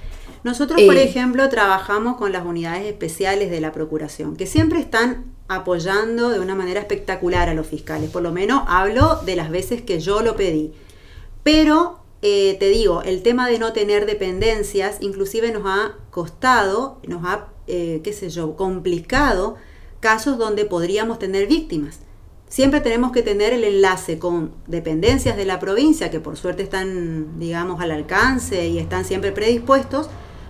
Nosotros, 0.44 0.80
por 0.82 0.96
eh. 0.96 1.04
ejemplo, 1.04 1.48
trabajamos 1.48 2.16
con 2.16 2.32
las 2.32 2.44
unidades 2.44 2.86
especiales 2.86 3.50
de 3.50 3.60
la 3.60 3.72
Procuración, 3.72 4.36
que 4.36 4.46
siempre 4.46 4.80
están 4.80 5.24
apoyando 5.48 6.30
de 6.30 6.40
una 6.40 6.54
manera 6.54 6.80
espectacular 6.80 7.48
a 7.48 7.54
los 7.54 7.66
fiscales, 7.66 8.10
por 8.10 8.22
lo 8.22 8.32
menos 8.32 8.62
hablo 8.66 9.20
de 9.24 9.36
las 9.36 9.50
veces 9.50 9.82
que 9.82 10.00
yo 10.00 10.22
lo 10.22 10.36
pedí. 10.36 10.72
Pero 11.42 12.00
eh, 12.20 12.56
te 12.58 12.68
digo, 12.68 13.02
el 13.02 13.22
tema 13.22 13.48
de 13.48 13.58
no 13.58 13.72
tener 13.72 14.04
dependencias 14.04 14.98
inclusive 15.00 15.52
nos 15.52 15.62
ha 15.66 15.94
costado, 16.10 17.00
nos 17.06 17.24
ha, 17.24 17.48
eh, 17.66 18.00
qué 18.02 18.12
sé 18.12 18.28
yo, 18.28 18.56
complicado 18.56 19.56
casos 20.00 20.38
donde 20.38 20.64
podríamos 20.64 21.18
tener 21.18 21.46
víctimas. 21.46 22.00
Siempre 22.48 22.80
tenemos 22.80 23.12
que 23.12 23.22
tener 23.22 23.52
el 23.52 23.62
enlace 23.62 24.18
con 24.18 24.52
dependencias 24.66 25.36
de 25.36 25.44
la 25.44 25.60
provincia, 25.60 26.10
que 26.10 26.18
por 26.18 26.36
suerte 26.36 26.62
están, 26.62 27.38
digamos, 27.38 27.80
al 27.80 27.90
alcance 27.90 28.68
y 28.68 28.78
están 28.78 29.04
siempre 29.04 29.32
predispuestos, 29.32 30.08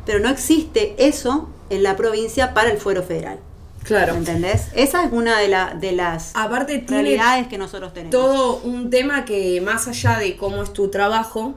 pero 0.09 0.21
no 0.21 0.31
existe 0.31 0.95
eso 0.97 1.51
en 1.69 1.83
la 1.83 1.95
provincia 1.95 2.55
para 2.55 2.71
el 2.71 2.79
fuero 2.79 3.03
federal. 3.03 3.41
Claro. 3.85 4.15
¿Entendés? 4.15 4.69
Esa 4.75 5.05
es 5.05 5.13
una 5.13 5.39
de, 5.39 5.55
de 5.79 5.93
las 5.93 6.35
Aparte, 6.35 6.83
realidades 6.89 7.47
que 7.49 7.59
nosotros 7.59 7.93
tenemos. 7.93 8.13
Todo 8.13 8.57
un 8.65 8.89
tema 8.89 9.27
que 9.27 9.61
más 9.61 9.87
allá 9.87 10.19
de 10.19 10.39
cómo 10.39 10.63
es 10.63 10.73
tu 10.73 10.89
trabajo, 10.89 11.57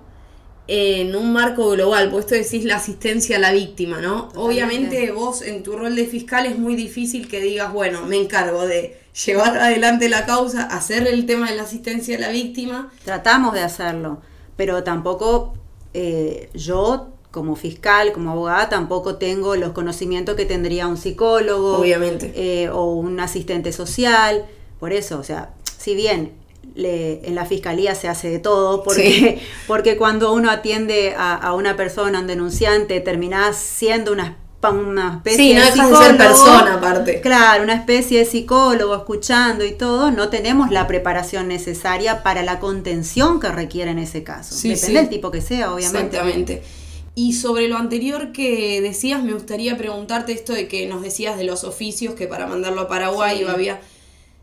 en 0.67 1.15
un 1.15 1.31
marco 1.31 1.69
global, 1.69 2.09
pues 2.11 2.25
esto 2.25 2.35
decís 2.35 2.65
la 2.65 2.75
asistencia 2.75 3.37
a 3.37 3.39
la 3.39 3.53
víctima, 3.53 4.01
¿no? 4.01 4.27
Obviamente 4.35 5.13
vos 5.13 5.41
en 5.43 5.63
tu 5.63 5.77
rol 5.77 5.95
de 5.95 6.05
fiscal 6.05 6.45
es 6.45 6.59
muy 6.59 6.75
difícil 6.75 7.29
que 7.29 7.39
digas, 7.39 7.71
bueno, 7.71 8.05
me 8.05 8.17
encargo 8.17 8.67
de 8.67 8.99
llevar 9.25 9.57
adelante 9.57 10.09
la 10.09 10.25
causa, 10.25 10.63
hacer 10.63 11.07
el 11.07 11.25
tema 11.25 11.49
de 11.49 11.55
la 11.55 11.63
asistencia 11.63 12.17
a 12.17 12.19
la 12.19 12.29
víctima. 12.29 12.91
Tratamos 13.05 13.53
de 13.53 13.61
hacerlo, 13.61 14.21
pero 14.57 14.83
tampoco 14.83 15.53
eh, 15.93 16.49
yo 16.53 17.13
como 17.31 17.55
fiscal, 17.55 18.11
como 18.11 18.31
abogada, 18.31 18.69
tampoco 18.69 19.15
tengo 19.15 19.55
los 19.55 19.71
conocimientos 19.71 20.35
que 20.35 20.45
tendría 20.45 20.87
un 20.87 20.97
psicólogo. 20.97 21.77
Obviamente. 21.77 22.33
Eh, 22.35 22.69
o 22.69 22.93
un 22.93 23.19
asistente 23.19 23.71
social. 23.71 24.45
Por 24.79 24.93
eso, 24.93 25.17
o 25.17 25.23
sea, 25.23 25.53
si 25.77 25.95
bien 25.95 26.33
en 26.75 27.35
la 27.35 27.45
fiscalía 27.45 27.95
se 27.95 28.07
hace 28.07 28.29
de 28.29 28.39
todo, 28.39 28.83
porque, 28.83 29.41
porque 29.67 29.97
cuando 29.97 30.33
uno 30.33 30.49
atiende 30.49 31.15
a, 31.17 31.53
una 31.53 31.75
persona, 31.75 32.19
un 32.19 32.27
denunciante, 32.27 32.99
terminás 33.01 33.57
siendo 33.57 34.11
una, 34.11 34.37
una 34.63 35.15
especie 35.17 35.59
de 35.59 35.71
psicólogo. 35.71 36.03
ser 36.03 36.17
persona 36.17 36.75
aparte. 36.75 37.21
Claro, 37.21 37.63
una 37.63 37.73
especie 37.73 38.19
de 38.19 38.25
psicólogo 38.25 38.95
escuchando 38.95 39.65
y 39.65 39.71
todo, 39.71 40.11
no 40.11 40.29
tenemos 40.29 40.69
la 40.71 40.87
preparación 40.87 41.47
necesaria 41.47 42.23
para 42.23 42.43
la 42.43 42.59
contención 42.59 43.39
que 43.39 43.49
requiere 43.49 43.91
en 43.91 43.99
ese 43.99 44.23
caso. 44.23 44.55
Depende 44.55 44.99
del 44.99 45.09
tipo 45.09 45.31
que 45.31 45.41
sea, 45.41 45.73
obviamente. 45.73 46.17
Exactamente. 46.17 46.63
Y 47.13 47.33
sobre 47.33 47.67
lo 47.67 47.77
anterior 47.77 48.31
que 48.31 48.81
decías, 48.81 49.23
me 49.23 49.33
gustaría 49.33 49.77
preguntarte 49.77 50.31
esto 50.31 50.53
de 50.53 50.67
que 50.67 50.87
nos 50.87 51.01
decías 51.01 51.37
de 51.37 51.43
los 51.43 51.63
oficios, 51.63 52.15
que 52.15 52.27
para 52.27 52.47
mandarlo 52.47 52.81
a 52.81 52.87
Paraguay 52.87 53.43
había... 53.43 53.81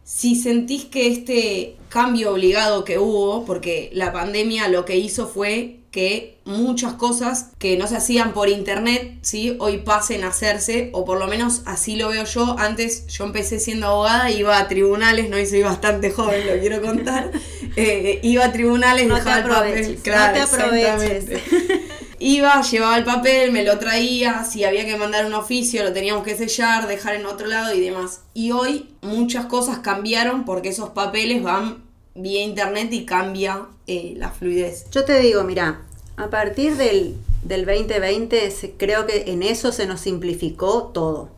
Si 0.04 0.36
sentís 0.36 0.86
que 0.86 1.08
este 1.08 1.76
cambio 1.90 2.32
obligado 2.32 2.84
que 2.84 2.98
hubo, 2.98 3.44
porque 3.44 3.90
la 3.92 4.10
pandemia 4.10 4.68
lo 4.68 4.86
que 4.86 4.96
hizo 4.96 5.26
fue 5.28 5.80
que 5.90 6.38
muchas 6.44 6.94
cosas 6.94 7.50
que 7.58 7.76
no 7.76 7.86
se 7.86 7.96
hacían 7.96 8.32
por 8.32 8.48
internet, 8.48 9.18
¿sí? 9.22 9.56
hoy 9.58 9.78
pasen 9.78 10.24
a 10.24 10.28
hacerse, 10.28 10.90
o 10.92 11.04
por 11.04 11.18
lo 11.18 11.26
menos 11.26 11.62
así 11.66 11.96
lo 11.96 12.08
veo 12.08 12.24
yo. 12.24 12.56
Antes 12.58 13.06
yo 13.08 13.24
empecé 13.24 13.60
siendo 13.60 13.86
abogada, 13.86 14.30
iba 14.30 14.58
a 14.58 14.68
tribunales, 14.68 15.28
no 15.28 15.38
y 15.38 15.46
soy 15.46 15.62
bastante 15.62 16.10
joven, 16.10 16.46
lo 16.46 16.60
quiero 16.60 16.80
contar. 16.80 17.30
Eh, 17.80 18.18
iba 18.24 18.44
a 18.44 18.50
tribunales, 18.52 19.06
no 19.06 19.14
dejaba 19.14 19.38
el 19.38 19.44
papel. 19.44 19.98
Claro, 20.02 20.36
no 20.40 20.46
te 20.48 20.56
aproveches. 20.56 21.26
Iba, 22.20 22.62
llevaba 22.62 22.98
el 22.98 23.04
papel, 23.04 23.52
me 23.52 23.64
lo 23.64 23.78
traía, 23.78 24.44
si 24.44 24.64
había 24.64 24.84
que 24.84 24.96
mandar 24.96 25.26
un 25.26 25.34
oficio 25.34 25.84
lo 25.84 25.92
teníamos 25.92 26.24
que 26.24 26.36
sellar, 26.36 26.88
dejar 26.88 27.14
en 27.14 27.26
otro 27.26 27.46
lado 27.46 27.74
y 27.74 27.80
demás. 27.80 28.22
Y 28.34 28.50
hoy 28.50 28.90
muchas 29.02 29.46
cosas 29.46 29.78
cambiaron 29.78 30.44
porque 30.44 30.70
esos 30.70 30.90
papeles 30.90 31.42
van 31.42 31.84
vía 32.14 32.42
internet 32.42 32.92
y 32.92 33.04
cambia 33.04 33.66
eh, 33.86 34.14
la 34.16 34.30
fluidez. 34.30 34.90
Yo 34.90 35.04
te 35.04 35.20
digo, 35.20 35.44
mira, 35.44 35.82
a 36.16 36.28
partir 36.28 36.76
del, 36.76 37.16
del 37.44 37.64
2020 37.64 38.74
creo 38.76 39.06
que 39.06 39.30
en 39.30 39.44
eso 39.44 39.70
se 39.70 39.86
nos 39.86 40.00
simplificó 40.00 40.90
todo. 40.92 41.30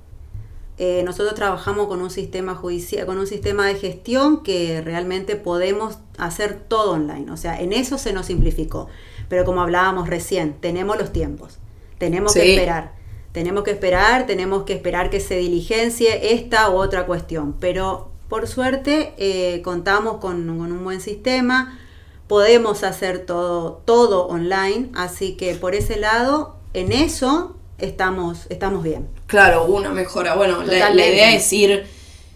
Eh, 0.82 1.02
nosotros 1.04 1.34
trabajamos 1.34 1.88
con 1.88 2.00
un 2.00 2.08
sistema 2.08 2.54
judicial, 2.54 3.04
con 3.04 3.18
un 3.18 3.26
sistema 3.26 3.66
de 3.66 3.74
gestión 3.74 4.42
que 4.42 4.80
realmente 4.80 5.36
podemos 5.36 5.98
hacer 6.16 6.58
todo 6.58 6.92
online. 6.92 7.30
O 7.30 7.36
sea, 7.36 7.60
en 7.60 7.74
eso 7.74 7.98
se 7.98 8.14
nos 8.14 8.24
simplificó. 8.24 8.88
Pero 9.30 9.46
como 9.46 9.62
hablábamos 9.62 10.08
recién, 10.08 10.54
tenemos 10.60 10.98
los 10.98 11.12
tiempos. 11.12 11.58
Tenemos 11.98 12.34
que 12.34 12.56
esperar. 12.56 12.92
Tenemos 13.30 13.62
que 13.62 13.70
esperar, 13.70 14.26
tenemos 14.26 14.64
que 14.64 14.72
esperar 14.72 15.08
que 15.08 15.20
se 15.20 15.36
diligencie 15.36 16.34
esta 16.34 16.68
u 16.68 16.74
otra 16.74 17.06
cuestión. 17.06 17.54
Pero 17.60 18.10
por 18.28 18.48
suerte 18.48 19.14
eh, 19.18 19.62
contamos 19.62 20.16
con, 20.16 20.50
un 20.50 20.84
buen 20.84 21.00
sistema 21.00 21.78
podemos 22.26 22.82
hacer 22.84 23.24
todo, 23.26 23.82
todo 23.84 24.26
online, 24.26 24.90
así 24.94 25.36
que 25.36 25.54
por 25.54 25.74
ese 25.74 25.96
lado, 25.96 26.56
en 26.74 26.92
eso 26.92 27.56
estamos, 27.78 28.46
estamos 28.50 28.82
bien. 28.84 29.08
Claro, 29.26 29.64
una 29.64 29.90
mejora. 29.90 30.34
Bueno, 30.34 30.62
la, 30.62 30.92
idea 30.92 31.34
es 31.34 31.52
ir 31.52 31.86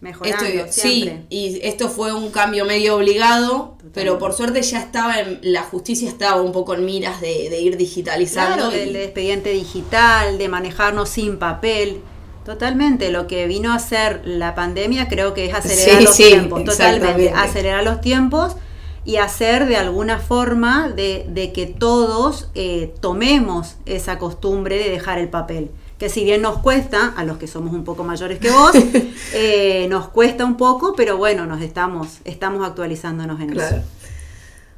mejorando. 0.05 0.45
Esto, 0.45 0.73
sí, 0.83 1.11
y 1.31 1.59
esto 1.63 1.89
fue 1.89 2.13
un 2.13 2.31
cambio 2.31 2.65
medio 2.65 2.97
obligado, 2.97 3.77
pero 3.93 4.19
por 4.19 4.35
suerte 4.35 4.63
ya 4.63 4.79
estaba, 4.79 5.19
en, 5.19 5.41
la 5.43 5.63
justicia 5.63 6.09
estaba 6.09 6.41
un 6.43 6.53
poco 6.53 6.75
en 6.75 6.85
miras 6.85 7.21
de, 7.21 7.61
ir 7.61 7.77
digitalizando. 7.77 8.69
Claro, 8.69 8.71
del 8.71 8.95
expediente 8.95 9.51
digital, 9.51 10.39
de 10.39 10.49
manejarnos 10.49 11.09
sin 11.09 11.39
papel. 11.39 12.03
Totalmente, 12.45 13.11
lo 13.11 13.27
que 13.27 13.47
vino 13.47 13.73
a 13.73 13.77
hacer 13.77 14.21
la 14.27 14.55
pandemia 14.55 15.09
creo 15.09 15.33
que 15.33 15.47
es 15.47 15.55
acelerar 15.55 16.03
los 16.03 16.17
tiempos, 16.17 16.65
totalmente, 16.65 17.31
acelerar 17.31 17.83
los 17.83 18.03
tiempos 18.03 18.57
y 19.07 19.17
hacer 19.17 19.65
de 19.67 19.79
alguna 19.79 20.19
forma 20.19 20.91
de, 20.91 21.51
que 21.55 21.67
todos 21.67 22.51
eh, 22.55 22.93
tomemos 23.01 23.77
esa 23.87 24.19
costumbre 24.19 24.77
de 24.77 24.91
dejar 24.91 25.19
el 25.19 25.31
papel 25.31 25.71
que 26.05 26.11
si 26.11 26.23
bien 26.23 26.43
nos 26.43 26.59
cuesta, 26.59 27.15
a 27.17 27.25
los 27.25 27.39
que 27.39 27.47
somos 27.47 27.73
un 27.73 27.83
poco 27.83 28.05
mayores 28.05 28.39
que 28.39 28.51
vos, 28.51 28.73
eh, 29.33 29.87
nos 29.89 30.09
cuesta 30.11 30.45
un 30.45 30.59
poco, 30.59 30.93
pero 30.95 31.17
bueno, 31.17 31.47
nos 31.47 31.63
estamos, 31.63 32.19
estamos 32.27 32.63
actualizándonos 32.63 33.41
en 33.41 33.59
eso. 33.59 33.77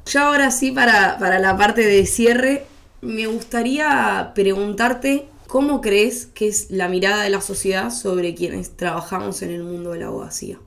Yo 0.05 0.21
ahora 0.21 0.51
sí, 0.51 0.71
para, 0.71 1.17
para 1.19 1.39
la 1.39 1.57
parte 1.57 1.81
de 1.81 2.05
cierre, 2.05 2.65
me 3.01 3.27
gustaría 3.27 4.31
preguntarte 4.35 5.27
cómo 5.47 5.81
crees 5.81 6.27
que 6.27 6.47
es 6.47 6.71
la 6.71 6.87
mirada 6.87 7.23
de 7.23 7.29
la 7.29 7.41
sociedad 7.41 7.91
sobre 7.91 8.33
quienes 8.33 8.77
trabajamos 8.77 9.41
en 9.41 9.51
el 9.51 9.63
mundo 9.63 9.91
de 9.91 9.99
la 9.99 10.05
abogacía. 10.05 10.59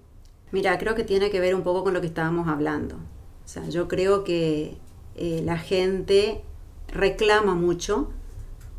Mira, 0.53 0.77
creo 0.77 0.95
que 0.95 1.05
tiene 1.05 1.31
que 1.31 1.41
ver 1.41 1.55
un 1.55 1.63
poco 1.63 1.85
con 1.85 1.95
lo 1.95 2.03
que 2.03 2.09
estábamos 2.09 2.49
hablando. 2.49 2.97
O 2.97 3.49
sea, 3.49 3.67
yo 3.71 3.89
creo 3.89 4.25
que 4.25 4.77
eh, 5.17 5.41
la 5.43 5.57
gente 5.57 6.43
reclama 6.93 7.55
mucho 7.55 8.11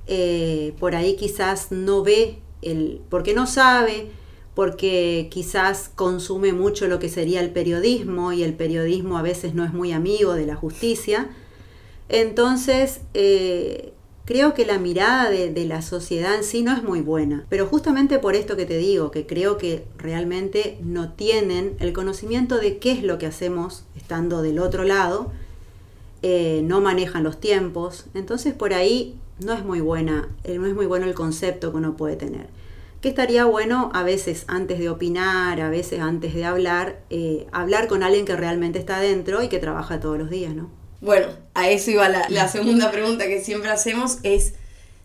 eh, 0.08 0.74
por 0.80 0.96
ahí 0.96 1.16
quizás 1.16 1.72
no 1.72 2.04
ve, 2.04 2.40
el, 2.62 3.02
porque 3.10 3.34
no 3.34 3.48
sabe, 3.48 4.08
porque 4.56 5.28
quizás 5.32 5.90
consume 5.96 6.54
mucho 6.54 6.88
lo 6.88 7.00
que 7.00 7.10
sería 7.10 7.40
el 7.42 7.52
periodismo 7.52 8.34
y 8.34 8.44
el 8.44 8.54
periodismo 8.54 9.18
a 9.18 9.22
veces 9.22 9.54
no 9.54 9.64
es 9.64 9.74
muy 9.74 9.92
amigo 9.92 10.34
de 10.34 10.46
la 10.46 10.56
justicia. 10.56 11.30
Entonces, 12.10 13.02
eh, 13.14 13.94
creo 14.26 14.54
que 14.54 14.66
la 14.66 14.78
mirada 14.78 15.30
de, 15.30 15.66
la 15.66 15.82
sociedad 15.82 16.36
en 16.36 16.44
sí 16.44 16.62
no 16.62 16.74
es 16.76 16.84
muy 16.84 17.02
buena. 17.02 17.46
Pero 17.50 17.66
justamente 17.66 18.20
por 18.20 18.36
esto 18.36 18.56
que 18.56 18.66
te 18.66 18.78
digo, 18.78 19.12
que 19.12 19.26
creo 19.26 19.58
que 19.58 19.86
realmente 19.98 20.78
no 20.84 21.14
tienen 21.14 21.76
el 21.80 21.94
conocimiento 21.94 22.58
de 22.58 22.78
qué 22.78 22.92
es 22.92 23.04
lo 23.04 23.18
que 23.18 23.26
hacemos 23.26 23.84
estando 23.96 24.42
del 24.42 24.60
otro 24.60 24.84
lado, 24.84 25.32
eh, 26.22 26.62
no 26.64 26.82
manejan 26.82 27.24
los 27.24 27.40
tiempos. 27.40 28.06
Entonces 28.14 28.54
por 28.54 28.74
ahí 28.74 29.16
no 29.40 29.54
es 29.54 29.64
muy 29.64 29.82
buena, 29.82 30.30
eh, 30.44 30.58
no 30.58 30.68
es 30.68 30.74
muy 30.74 30.86
bueno 30.86 31.06
el 31.06 31.14
concepto 31.14 31.72
que 31.72 31.78
uno 31.78 31.98
puede 31.98 32.16
tener. 32.16 32.48
Que 33.02 33.10
estaría 33.10 33.46
bueno 33.46 33.90
a 33.94 34.04
veces 34.04 34.46
antes 34.48 34.78
de 34.80 34.90
opinar, 34.90 35.60
a 35.60 35.70
veces 35.70 36.00
antes 36.00 36.36
de 36.36 36.46
hablar, 36.46 37.02
eh, 37.10 37.48
hablar 37.52 37.88
con 37.88 38.04
alguien 38.04 38.26
que 38.26 38.36
realmente 38.36 38.78
está 38.78 38.98
adentro 38.98 39.42
y 39.42 39.48
que 39.48 39.58
trabaja 39.60 40.00
todos 40.00 40.20
los 40.20 40.30
días, 40.30 40.54
¿no? 40.54 40.70
Bueno, 41.02 41.28
a 41.56 41.70
eso 41.70 41.90
iba 41.90 42.08
la, 42.10 42.30
la 42.30 42.48
segunda 42.50 42.92
pregunta 42.92 43.26
que 43.26 43.42
siempre 43.42 43.72
hacemos, 43.72 44.20
es 44.24 44.54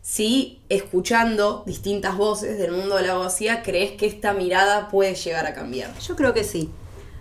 si 0.02 0.60
escuchando 0.68 1.64
distintas 1.66 2.16
voces 2.16 2.58
del 2.58 2.70
mundo 2.70 2.94
de 2.94 3.02
la 3.02 3.14
abogacía, 3.14 3.64
crees 3.64 3.92
que 3.92 4.06
esta 4.06 4.34
mirada 4.34 4.88
puede 4.88 5.16
llegar 5.16 5.46
a 5.46 5.52
cambiar. 5.52 5.98
Yo 5.98 6.14
creo 6.14 6.32
que 6.32 6.44
sí. 6.44 6.70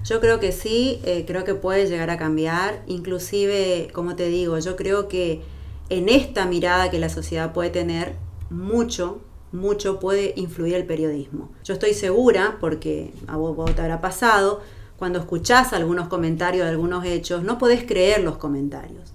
Yo 0.04 0.22
creo 0.22 0.40
que 0.40 0.52
sí, 0.52 1.02
eh, 1.04 1.24
creo 1.26 1.44
que 1.46 1.56
puede 1.56 1.88
llegar 1.88 2.12
a 2.12 2.18
cambiar. 2.20 2.84
Inclusive, 2.86 3.90
como 3.92 4.16
te 4.16 4.28
digo, 4.28 4.60
yo 4.60 4.76
creo 4.76 5.08
que 5.08 5.42
en 5.90 6.10
esta 6.10 6.46
mirada 6.46 6.90
que 6.90 7.00
la 7.00 7.10
sociedad 7.10 7.54
puede 7.54 7.70
tener, 7.70 8.16
mucho, 8.50 9.22
mucho 9.52 10.00
puede 10.00 10.34
influir 10.36 10.76
el 10.76 10.86
periodismo. 10.86 11.52
Yo 11.64 11.74
estoy 11.74 11.94
segura, 11.94 12.58
porque 12.60 13.14
a 13.28 13.38
vos, 13.38 13.74
te 13.76 13.82
habrá 13.82 14.02
pasado, 14.02 14.62
cuando 14.98 15.20
escuchás 15.20 15.74
algunos 15.74 16.08
comentarios 16.08 16.66
de 16.66 16.72
algunos 16.72 17.06
hechos, 17.06 17.44
no 17.44 17.58
podés 17.58 17.84
creer 17.84 18.24
los 18.24 18.38
comentarios. 18.38 19.14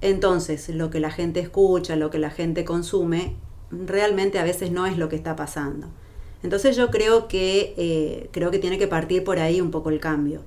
Entonces, 0.00 0.68
lo 0.70 0.90
que 0.90 1.00
la 1.00 1.10
gente 1.10 1.40
escucha, 1.40 1.96
lo 1.96 2.10
que 2.10 2.18
la 2.18 2.30
gente 2.30 2.64
consume, 2.64 3.36
realmente 3.70 4.38
a 4.38 4.44
veces 4.44 4.70
no 4.70 4.86
es 4.86 4.98
lo 4.98 5.08
que 5.08 5.16
está 5.16 5.36
pasando. 5.36 5.88
Entonces 6.42 6.76
yo 6.76 6.90
creo 6.90 7.28
que, 7.28 7.74
eh, 7.76 8.30
creo 8.32 8.50
que 8.50 8.58
tiene 8.58 8.78
que 8.78 8.88
partir 8.88 9.24
por 9.24 9.38
ahí 9.38 9.60
un 9.60 9.70
poco 9.70 9.90
el 9.90 10.00
cambio. 10.00 10.42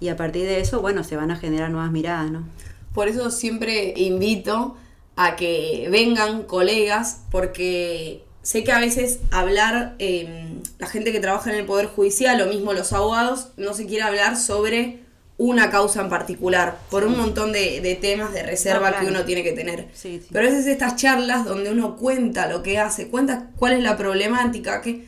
Y 0.00 0.08
a 0.08 0.16
partir 0.16 0.44
de 0.44 0.60
eso, 0.60 0.80
bueno, 0.80 1.04
se 1.04 1.16
van 1.16 1.30
a 1.30 1.36
generar 1.36 1.70
nuevas 1.70 1.92
miradas, 1.92 2.30
¿no? 2.30 2.44
Por 2.92 3.08
eso 3.08 3.30
siempre 3.30 3.94
invito 3.96 4.76
a 5.16 5.34
que 5.34 5.88
vengan 5.90 6.42
colegas, 6.42 7.22
porque 7.30 8.24
sé 8.42 8.62
que 8.62 8.72
a 8.72 8.78
veces 8.78 9.18
hablar, 9.30 9.96
em, 9.98 10.62
la 10.78 10.86
gente 10.86 11.10
que 11.10 11.20
trabaja 11.20 11.50
en 11.50 11.56
el 11.56 11.64
Poder 11.64 11.86
Judicial, 11.86 12.38
lo 12.38 12.46
mismo 12.46 12.74
los 12.74 12.92
abogados, 12.92 13.48
no 13.56 13.74
se 13.74 13.86
quiere 13.86 14.04
hablar 14.04 14.36
sobre 14.36 15.00
una 15.38 15.70
causa 15.70 16.00
en 16.00 16.08
particular, 16.08 16.78
por 16.90 17.04
un 17.04 17.16
montón 17.16 17.52
de, 17.52 17.98
temas 18.00 18.32
de 18.32 18.42
reserva 18.42 18.98
que 18.98 19.06
uno 19.06 19.24
tiene 19.24 19.42
que 19.42 19.52
tener. 19.52 19.88
Pero 20.32 20.46
a 20.46 20.50
veces 20.50 20.66
estas 20.66 20.96
charlas 20.96 21.44
donde 21.44 21.70
uno 21.70 21.96
cuenta 21.96 22.46
lo 22.46 22.62
que 22.62 22.78
hace, 22.78 23.08
cuenta 23.08 23.50
cuál 23.56 23.74
es 23.74 23.82
la 23.82 23.96
problemática, 23.96 24.80
que, 24.80 25.06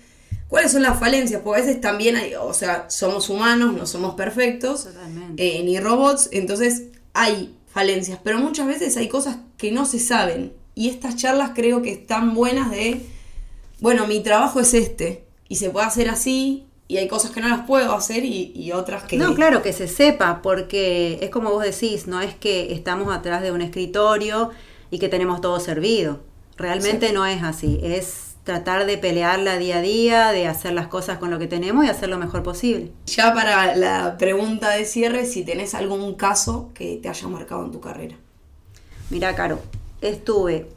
cuáles 0.49 0.73
son 0.73 0.83
las 0.83 0.99
falencias, 0.99 1.41
porque 1.43 1.63
a 1.63 1.65
veces 1.65 1.81
también 1.81 2.17
hay, 2.17 2.35
o 2.35 2.53
sea, 2.53 2.91
somos 2.91 3.31
humanos, 3.31 3.75
no 3.75 3.87
somos 3.87 4.17
perfectos, 4.17 4.89
eh, 5.37 5.63
ni 5.65 5.81
robots, 5.81 6.29
entonces 6.33 6.85
hay 7.15 7.58
falencias, 7.79 8.19
pero 8.25 8.41
muchas 8.41 8.67
veces 8.67 8.97
hay 8.97 9.07
cosas 9.07 9.37
que 9.57 9.71
no 9.71 9.85
se 9.85 10.01
saben. 10.01 10.53
Y 10.75 10.89
estas 10.89 11.15
charlas 11.15 11.53
creo 11.55 11.81
que 11.81 11.93
están 11.93 12.35
buenas 12.35 12.73
de, 12.73 13.07
bueno, 13.79 14.09
mi 14.09 14.21
trabajo 14.21 14.59
es 14.59 14.75
este, 14.75 15.25
y 15.49 15.57
se 15.57 15.71
puede 15.71 15.87
hacer 15.87 16.09
así, 16.09 16.67
y 16.89 16.97
hay 16.97 17.07
cosas 17.07 17.31
que 17.31 17.41
no 17.41 17.49
las 17.49 17.69
puedo 17.69 17.95
hacer 17.95 18.25
y, 18.25 18.73
otras 18.73 19.05
que... 19.05 19.17
No, 19.17 19.33
claro, 19.33 19.63
que 19.63 19.73
se 19.73 19.87
sepa, 19.87 20.43
porque 20.43 21.21
es 21.23 21.31
como 21.31 21.51
vos 21.51 21.63
decís, 21.63 22.09
no 22.09 22.21
es 22.21 22.35
que 22.35 22.73
estamos 22.73 23.15
atrás 23.15 23.43
de 23.43 23.53
un 23.53 23.63
escritorio 23.63 24.51
y 24.91 24.99
que 24.99 25.09
tenemos 25.09 25.41
todo 25.41 25.61
servido. 25.61 26.19
Realmente 26.57 27.13
no 27.13 27.27
es 27.27 27.45
así, 27.45 27.79
es 27.85 28.28
tratar 28.49 28.87
de 28.87 28.97
pelearla 28.97 29.59
día 29.59 29.77
a 29.77 29.83
día, 29.83 30.33
de 30.33 30.47
hacer 30.47 30.73
las 30.73 30.87
cosas 30.87 31.19
con 31.19 31.31
lo 31.31 31.39
que 31.39 31.47
tenemos 31.47 31.85
y 31.85 31.89
hacer 31.89 32.09
lo 32.09 32.17
mejor 32.17 32.43
posible. 32.43 32.91
Ya 33.05 33.35
para 33.35 33.77
la 33.77 34.17
pregunta 34.17 34.71
de 34.71 34.87
cierre, 34.87 35.27
si 35.27 35.45
tenés 35.45 35.75
algún 35.75 36.15
caso 36.15 36.71
que 36.73 36.97
te 36.97 37.11
haya 37.11 37.29
marcado 37.29 37.63
en 37.67 37.73
tu 37.73 37.81
carrera. 37.83 38.17
Mira, 39.11 39.35
Caro, 39.35 39.61
estuve 40.01 40.71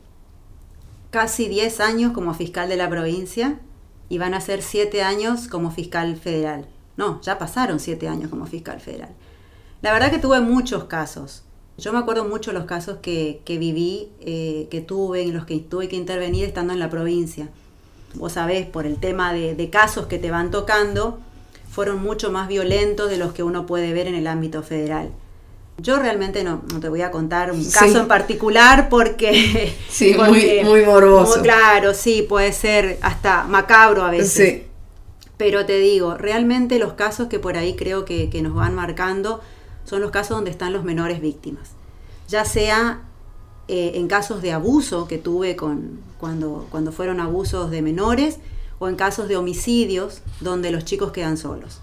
casi 1.12 1.48
10 1.48 1.80
años 1.80 2.12
como 2.12 2.34
fiscal 2.34 2.68
de 2.68 2.76
la 2.76 2.90
provincia 2.90 3.62
y 4.10 4.18
van 4.18 4.34
a 4.34 4.42
ser 4.42 4.64
7 4.64 5.02
años 5.02 5.48
como 5.48 5.72
fiscal 5.72 6.18
federal. 6.18 6.68
No, 6.98 7.22
ya 7.22 7.40
pasaron 7.40 7.80
7 7.80 8.06
años 8.10 8.30
como 8.30 8.48
fiscal 8.48 8.82
federal. 8.82 9.16
La 9.82 9.94
verdad 9.94 10.12
que 10.12 10.20
tuve 10.20 10.42
muchos 10.42 10.84
casos. 10.84 11.46
Yo 11.78 11.94
me 11.94 12.00
acuerdo 12.00 12.26
mucho 12.26 12.52
los 12.52 12.66
casos 12.66 12.98
que, 13.02 13.42
viví, 13.48 14.10
eh, 14.20 14.68
que 14.70 14.82
tuve, 14.82 15.22
en 15.22 15.34
los 15.34 15.46
que 15.46 15.58
tuve 15.60 15.88
que 15.88 15.96
intervenir 15.96 16.44
estando 16.44 16.74
en 16.74 16.80
la 16.80 16.90
provincia 16.90 17.50
vos 18.16 18.34
sabés, 18.34 18.66
por 18.66 18.86
el 18.86 18.98
tema 18.98 19.34
de, 19.34 19.70
casos 19.70 20.08
que 20.08 20.20
te 20.20 20.32
van 20.32 20.52
tocando, 20.52 21.20
fueron 21.70 22.02
mucho 22.02 22.32
más 22.32 22.48
violentos 22.48 23.10
de 23.10 23.18
los 23.18 23.34
que 23.34 23.44
uno 23.44 23.66
puede 23.66 23.94
ver 23.94 24.08
en 24.08 24.16
el 24.16 24.28
ámbito 24.28 24.64
federal. 24.64 25.12
Yo 25.78 25.98
realmente 25.98 26.44
no, 26.44 26.62
no 26.72 26.80
te 26.80 26.90
voy 26.90 27.02
a 27.02 27.10
contar 27.10 27.52
un 27.52 27.64
caso 27.72 28.02
en 28.02 28.08
particular 28.08 28.90
porque... 28.90 29.74
Sí, 29.90 30.14
muy, 30.14 30.62
muy 30.64 30.86
morboso. 30.86 31.42
claro, 31.42 31.94
sí, 31.94 32.26
puede 32.28 32.54
ser 32.54 33.00
hasta 33.02 33.44
macabro 33.46 34.04
a 34.04 34.12
veces. 34.12 34.32
Sí. 34.32 34.68
Pero 35.38 35.66
te 35.66 35.80
digo, 35.80 36.16
realmente 36.16 36.78
los 36.78 36.94
casos 36.94 37.28
que 37.28 37.40
por 37.40 37.58
ahí 37.58 37.76
creo 37.76 38.06
que, 38.06 38.30
que 38.30 38.42
nos 38.42 38.54
van 38.54 38.76
marcando 38.76 39.42
son 39.86 40.02
los 40.02 40.12
casos 40.12 40.38
donde 40.38 40.52
están 40.52 40.72
los 40.72 40.84
menores 40.84 41.20
víctimas. 41.20 41.72
Ya 42.28 42.46
sea 42.46 43.02
eh, 43.74 43.94
en 43.96 44.10
casos 44.10 44.42
de 44.42 44.52
abuso 44.52 45.08
que 45.08 45.18
tuve 45.18 45.56
con, 45.56 46.02
cuando, 46.20 46.68
cuando 46.70 46.92
fueron 46.92 47.22
abusos 47.22 47.72
de 47.72 47.82
menores 47.82 48.40
o 48.80 48.90
en 48.90 48.98
casos 48.98 49.30
de 49.30 49.38
homicidios 49.38 50.24
donde 50.42 50.72
los 50.72 50.84
chicos 50.84 51.14
quedan 51.14 51.38
solos. 51.38 51.80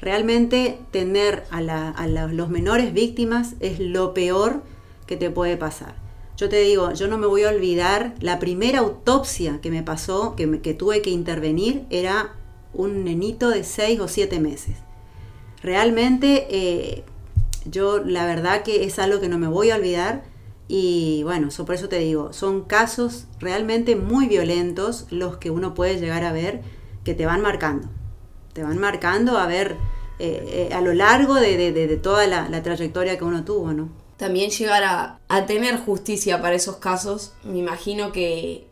Realmente 0.00 0.78
tener 0.92 1.42
a, 1.50 2.06
los 2.28 2.48
menores 2.48 2.94
víctimas 2.94 3.54
es 3.58 3.80
lo 3.80 4.14
peor 4.14 4.62
que 5.08 5.16
te 5.16 5.30
puede 5.30 5.56
pasar. 5.56 5.96
Yo 6.36 6.48
te 6.48 6.60
digo, 6.60 6.92
yo 6.92 7.08
no 7.08 7.18
me 7.18 7.26
voy 7.26 7.42
a 7.42 7.48
olvidar, 7.48 8.14
la 8.20 8.38
primera 8.38 8.78
autopsia 8.78 9.60
que 9.60 9.72
me 9.72 9.82
pasó, 9.82 10.36
que, 10.36 10.60
que 10.60 10.74
tuve 10.74 11.02
que 11.02 11.10
intervenir, 11.10 11.86
era 11.90 12.36
un 12.72 13.02
nenito 13.02 13.50
de 13.50 13.64
6 13.64 13.98
o 13.98 14.06
7 14.06 14.38
meses. 14.38 14.76
Realmente 15.60 16.46
eh, 16.50 17.02
yo 17.64 17.98
la 17.98 18.26
verdad 18.26 18.62
que 18.62 18.84
es 18.84 19.00
algo 19.00 19.18
que 19.18 19.28
no 19.28 19.38
me 19.38 19.48
voy 19.48 19.70
a 19.70 19.74
olvidar 19.74 20.29
y 20.72 21.24
bueno, 21.24 21.48
por 21.66 21.74
eso 21.74 21.88
te 21.88 21.98
digo, 21.98 22.32
son 22.32 22.62
casos 22.62 23.26
realmente 23.40 23.96
muy 23.96 24.28
violentos 24.28 25.06
los 25.10 25.36
que 25.38 25.50
uno 25.50 25.74
puede 25.74 25.98
llegar 25.98 26.22
a 26.22 26.30
ver 26.30 26.60
que 27.02 27.12
te 27.12 27.26
van 27.26 27.40
marcando. 27.40 27.88
Te 28.52 28.62
van 28.62 28.78
marcando 28.78 29.36
a 29.36 29.48
ver 29.48 29.76
eh, 30.20 30.68
eh, 30.70 30.72
a 30.72 30.80
lo 30.80 30.94
largo 30.94 31.34
de, 31.34 31.98
toda 32.00 32.28
la, 32.28 32.62
trayectoria 32.62 33.18
que 33.18 33.24
uno 33.24 33.44
tuvo, 33.44 33.72
¿no? 33.72 33.88
también 34.16 34.50
llegar 34.50 34.84
a, 34.84 35.18
a 35.28 35.46
tener 35.46 35.78
justicia 35.78 36.40
para 36.40 36.54
esos 36.54 36.76
casos, 36.76 37.32
me 37.42 37.58
imagino 37.58 38.12
que 38.12 38.68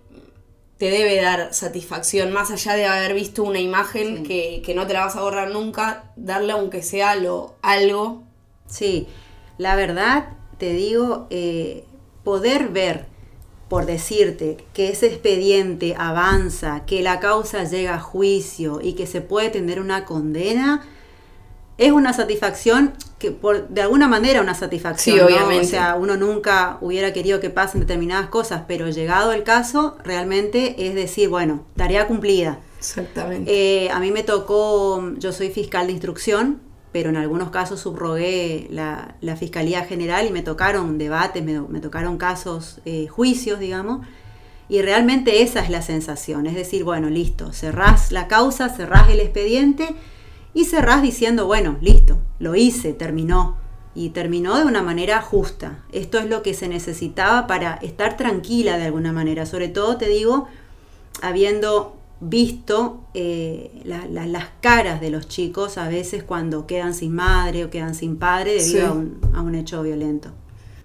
te 0.76 0.90
debe 0.90 1.20
dar 1.20 1.52
satisfacción, 1.52 2.32
más 2.32 2.52
allá 2.52 2.74
de 2.74 2.86
haber 2.86 3.14
visto 3.14 3.42
una 3.42 3.58
imagen 3.58 4.22
que, 4.22 4.62
que, 4.64 4.74
no 4.74 4.86
te 4.86 4.92
la 4.92 5.06
vas 5.06 5.16
a 5.16 5.22
borrar 5.22 5.50
nunca, 5.50 6.12
darle 6.16 6.52
aunque 6.52 6.82
sea 6.82 7.16
lo, 7.16 7.56
algo. 7.62 8.22
Sí, 8.68 9.08
la 9.56 9.74
verdad, 9.74 10.36
te 10.58 10.72
digo, 10.72 11.26
eh, 11.30 11.84
poder 12.28 12.68
ver, 12.68 13.06
por 13.70 13.86
decirte, 13.86 14.58
que 14.74 14.90
ese 14.90 15.06
expediente 15.06 15.94
avanza, 15.96 16.84
que 16.84 17.00
la 17.00 17.20
causa 17.20 17.64
llega 17.64 17.94
a 17.94 18.00
juicio 18.00 18.80
y 18.82 18.92
que 18.92 19.06
se 19.06 19.22
puede 19.22 19.48
tener 19.48 19.80
una 19.80 20.04
condena, 20.04 20.84
es 21.78 21.90
una 21.90 22.12
satisfacción 22.12 22.92
que 23.18 23.30
por 23.30 23.68
de 23.68 23.80
alguna 23.80 24.08
manera 24.08 24.42
una 24.42 24.52
satisfacción, 24.52 25.16
sí, 25.16 25.22
obviamente. 25.22 25.68
o 25.68 25.70
sea, 25.70 25.94
uno 25.94 26.18
nunca 26.18 26.76
hubiera 26.82 27.14
querido 27.14 27.40
que 27.40 27.48
pasen 27.48 27.80
determinadas 27.80 28.28
cosas, 28.28 28.64
pero 28.68 28.90
llegado 28.90 29.32
el 29.32 29.42
caso, 29.42 29.96
realmente 30.04 30.86
es 30.86 30.94
decir, 30.94 31.30
bueno, 31.30 31.64
tarea 31.76 32.06
cumplida. 32.06 32.58
Exactamente. 32.78 33.50
Eh, 33.50 33.90
a 33.90 34.00
mí 34.00 34.12
me 34.12 34.22
tocó, 34.22 35.14
yo 35.16 35.32
soy 35.32 35.48
fiscal 35.48 35.86
de 35.86 35.94
instrucción, 35.94 36.60
pero 36.92 37.10
en 37.10 37.16
algunos 37.16 37.50
casos 37.50 37.80
subrogué 37.80 38.68
la, 38.70 39.14
Fiscalía 39.36 39.84
General 39.84 40.26
y 40.26 40.30
me 40.30 40.42
tocaron 40.42 40.98
debates, 40.98 41.44
me, 41.44 41.60
me 41.60 41.80
tocaron 41.80 42.18
casos, 42.18 42.80
eh, 42.84 43.06
juicios, 43.08 43.60
digamos, 43.60 44.06
y 44.68 44.82
realmente 44.82 45.42
esa 45.42 45.60
es 45.60 45.70
la 45.70 45.82
sensación, 45.82 46.46
es 46.46 46.54
decir, 46.54 46.84
bueno, 46.84 47.08
listo, 47.08 47.52
cerrás 47.52 48.12
la 48.12 48.28
causa, 48.28 48.68
cerrás 48.68 49.08
el 49.08 49.20
expediente, 49.20 49.96
y 50.54 50.64
cerrás 50.64 51.02
diciendo, 51.02 51.46
bueno, 51.46 51.76
listo, 51.80 52.18
lo 52.38 52.54
hice, 52.54 52.92
terminó. 52.92 53.56
Y 53.94 54.10
terminó 54.10 54.56
de 54.56 54.64
una 54.64 54.82
manera 54.82 55.20
justa. 55.22 55.84
Esto 55.92 56.18
es 56.18 56.26
lo 56.26 56.42
que 56.42 56.54
se 56.54 56.68
necesitaba 56.68 57.46
para 57.46 57.74
estar 57.74 58.16
tranquila 58.16 58.78
de 58.78 58.84
alguna 58.84 59.12
manera. 59.12 59.44
Sobre 59.44 59.68
todo, 59.68 59.96
te 59.96 60.08
digo, 60.08 60.46
habiendo 61.20 61.97
visto 62.20 63.08
eh, 63.14 63.80
la, 63.84 64.06
la, 64.06 64.26
las 64.26 64.46
caras 64.60 65.00
de 65.00 65.10
los 65.10 65.28
chicos 65.28 65.78
a 65.78 65.88
veces 65.88 66.22
cuando 66.22 66.66
quedan 66.66 66.94
sin 66.94 67.14
madre 67.14 67.64
o 67.64 67.70
quedan 67.70 67.94
sin 67.94 68.16
padre 68.16 68.54
debido 68.54 68.80
sí. 68.80 68.80
a, 68.80 68.92
un, 68.92 69.20
a 69.34 69.42
un 69.42 69.54
hecho 69.54 69.82
violento. 69.82 70.32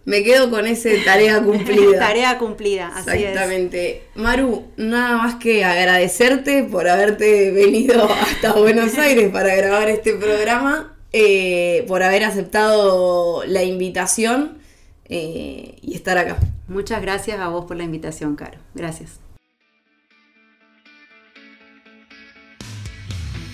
Me 0.05 0.21
quedo 0.23 0.49
con 0.49 0.67
ese 0.67 0.97
tarea 0.99 1.41
cumplida. 1.43 1.99
tarea 1.99 2.37
cumplida, 2.37 2.91
así 2.93 3.09
Exactamente. 3.11 3.97
Es. 3.97 4.03
Maru, 4.15 4.65
nada 4.75 5.17
más 5.17 5.35
que 5.35 5.63
agradecerte 5.63 6.63
por 6.63 6.89
haberte 6.89 7.51
venido 7.51 8.09
hasta 8.11 8.53
Buenos 8.59 8.97
Aires 8.97 9.31
para 9.31 9.55
grabar 9.55 9.89
este 9.89 10.13
programa, 10.13 10.97
eh, 11.13 11.85
por 11.87 12.03
haber 12.03 12.23
aceptado 12.25 13.43
la 13.45 13.63
invitación 13.63 14.57
eh, 15.05 15.77
y 15.81 15.95
estar 15.95 16.17
acá. 16.17 16.37
Muchas 16.67 17.01
gracias 17.01 17.39
a 17.39 17.47
vos 17.47 17.65
por 17.65 17.77
la 17.77 17.83
invitación, 17.83 18.35
Caro. 18.35 18.57
Gracias. 18.73 19.22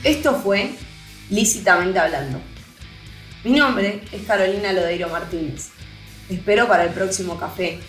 Esto 0.04 0.34
fue 0.36 0.72
Lícitamente 1.30 2.00
Hablando. 2.00 2.40
Mi 3.44 3.52
nombre 3.52 4.02
es 4.14 4.22
Carolina 4.26 4.72
Lodeiro 4.72 5.10
Martínez. 5.10 5.72
Espero 6.30 6.70
para 6.70 6.86
el 6.86 6.92
próximo 6.92 7.38
café, 7.38 7.80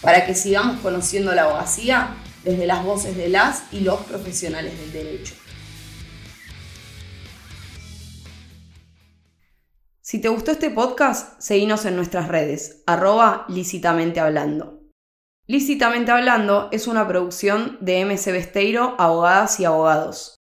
para 0.00 0.24
que 0.24 0.34
sigamos 0.34 0.80
conociendo 0.80 1.34
la 1.34 1.42
abogacía 1.42 2.16
desde 2.42 2.64
las 2.64 2.82
voces 2.82 3.18
de 3.18 3.28
las 3.28 3.64
y 3.70 3.80
los 3.80 4.00
profesionales 4.00 4.78
del 4.78 4.92
derecho. 4.92 5.34
Si 10.00 10.22
te 10.22 10.28
gustó 10.30 10.52
este 10.52 10.70
podcast, 10.70 11.38
seguinos 11.38 11.84
en 11.84 11.96
nuestras 11.96 12.28
redes, 12.28 12.82
arroba 12.86 13.44
lícitamente 13.50 14.20
hablando. 14.20 14.80
Lícitamente 15.46 16.12
Hablando 16.12 16.68
es 16.72 16.86
una 16.86 17.06
producción 17.06 17.76
de 17.80 18.04
MC 18.04 18.32
Besteiro, 18.32 18.96
Abogadas 18.98 19.60
y 19.60 19.66
Abogados. 19.66 20.37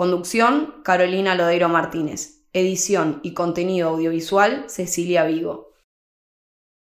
Conducción, 0.00 0.76
Carolina 0.82 1.34
Lodeiro 1.34 1.68
Martínez. 1.68 2.46
Edición 2.54 3.20
y 3.22 3.34
contenido 3.34 3.90
audiovisual, 3.90 4.64
Cecilia 4.66 5.24
Vigo. 5.24 5.69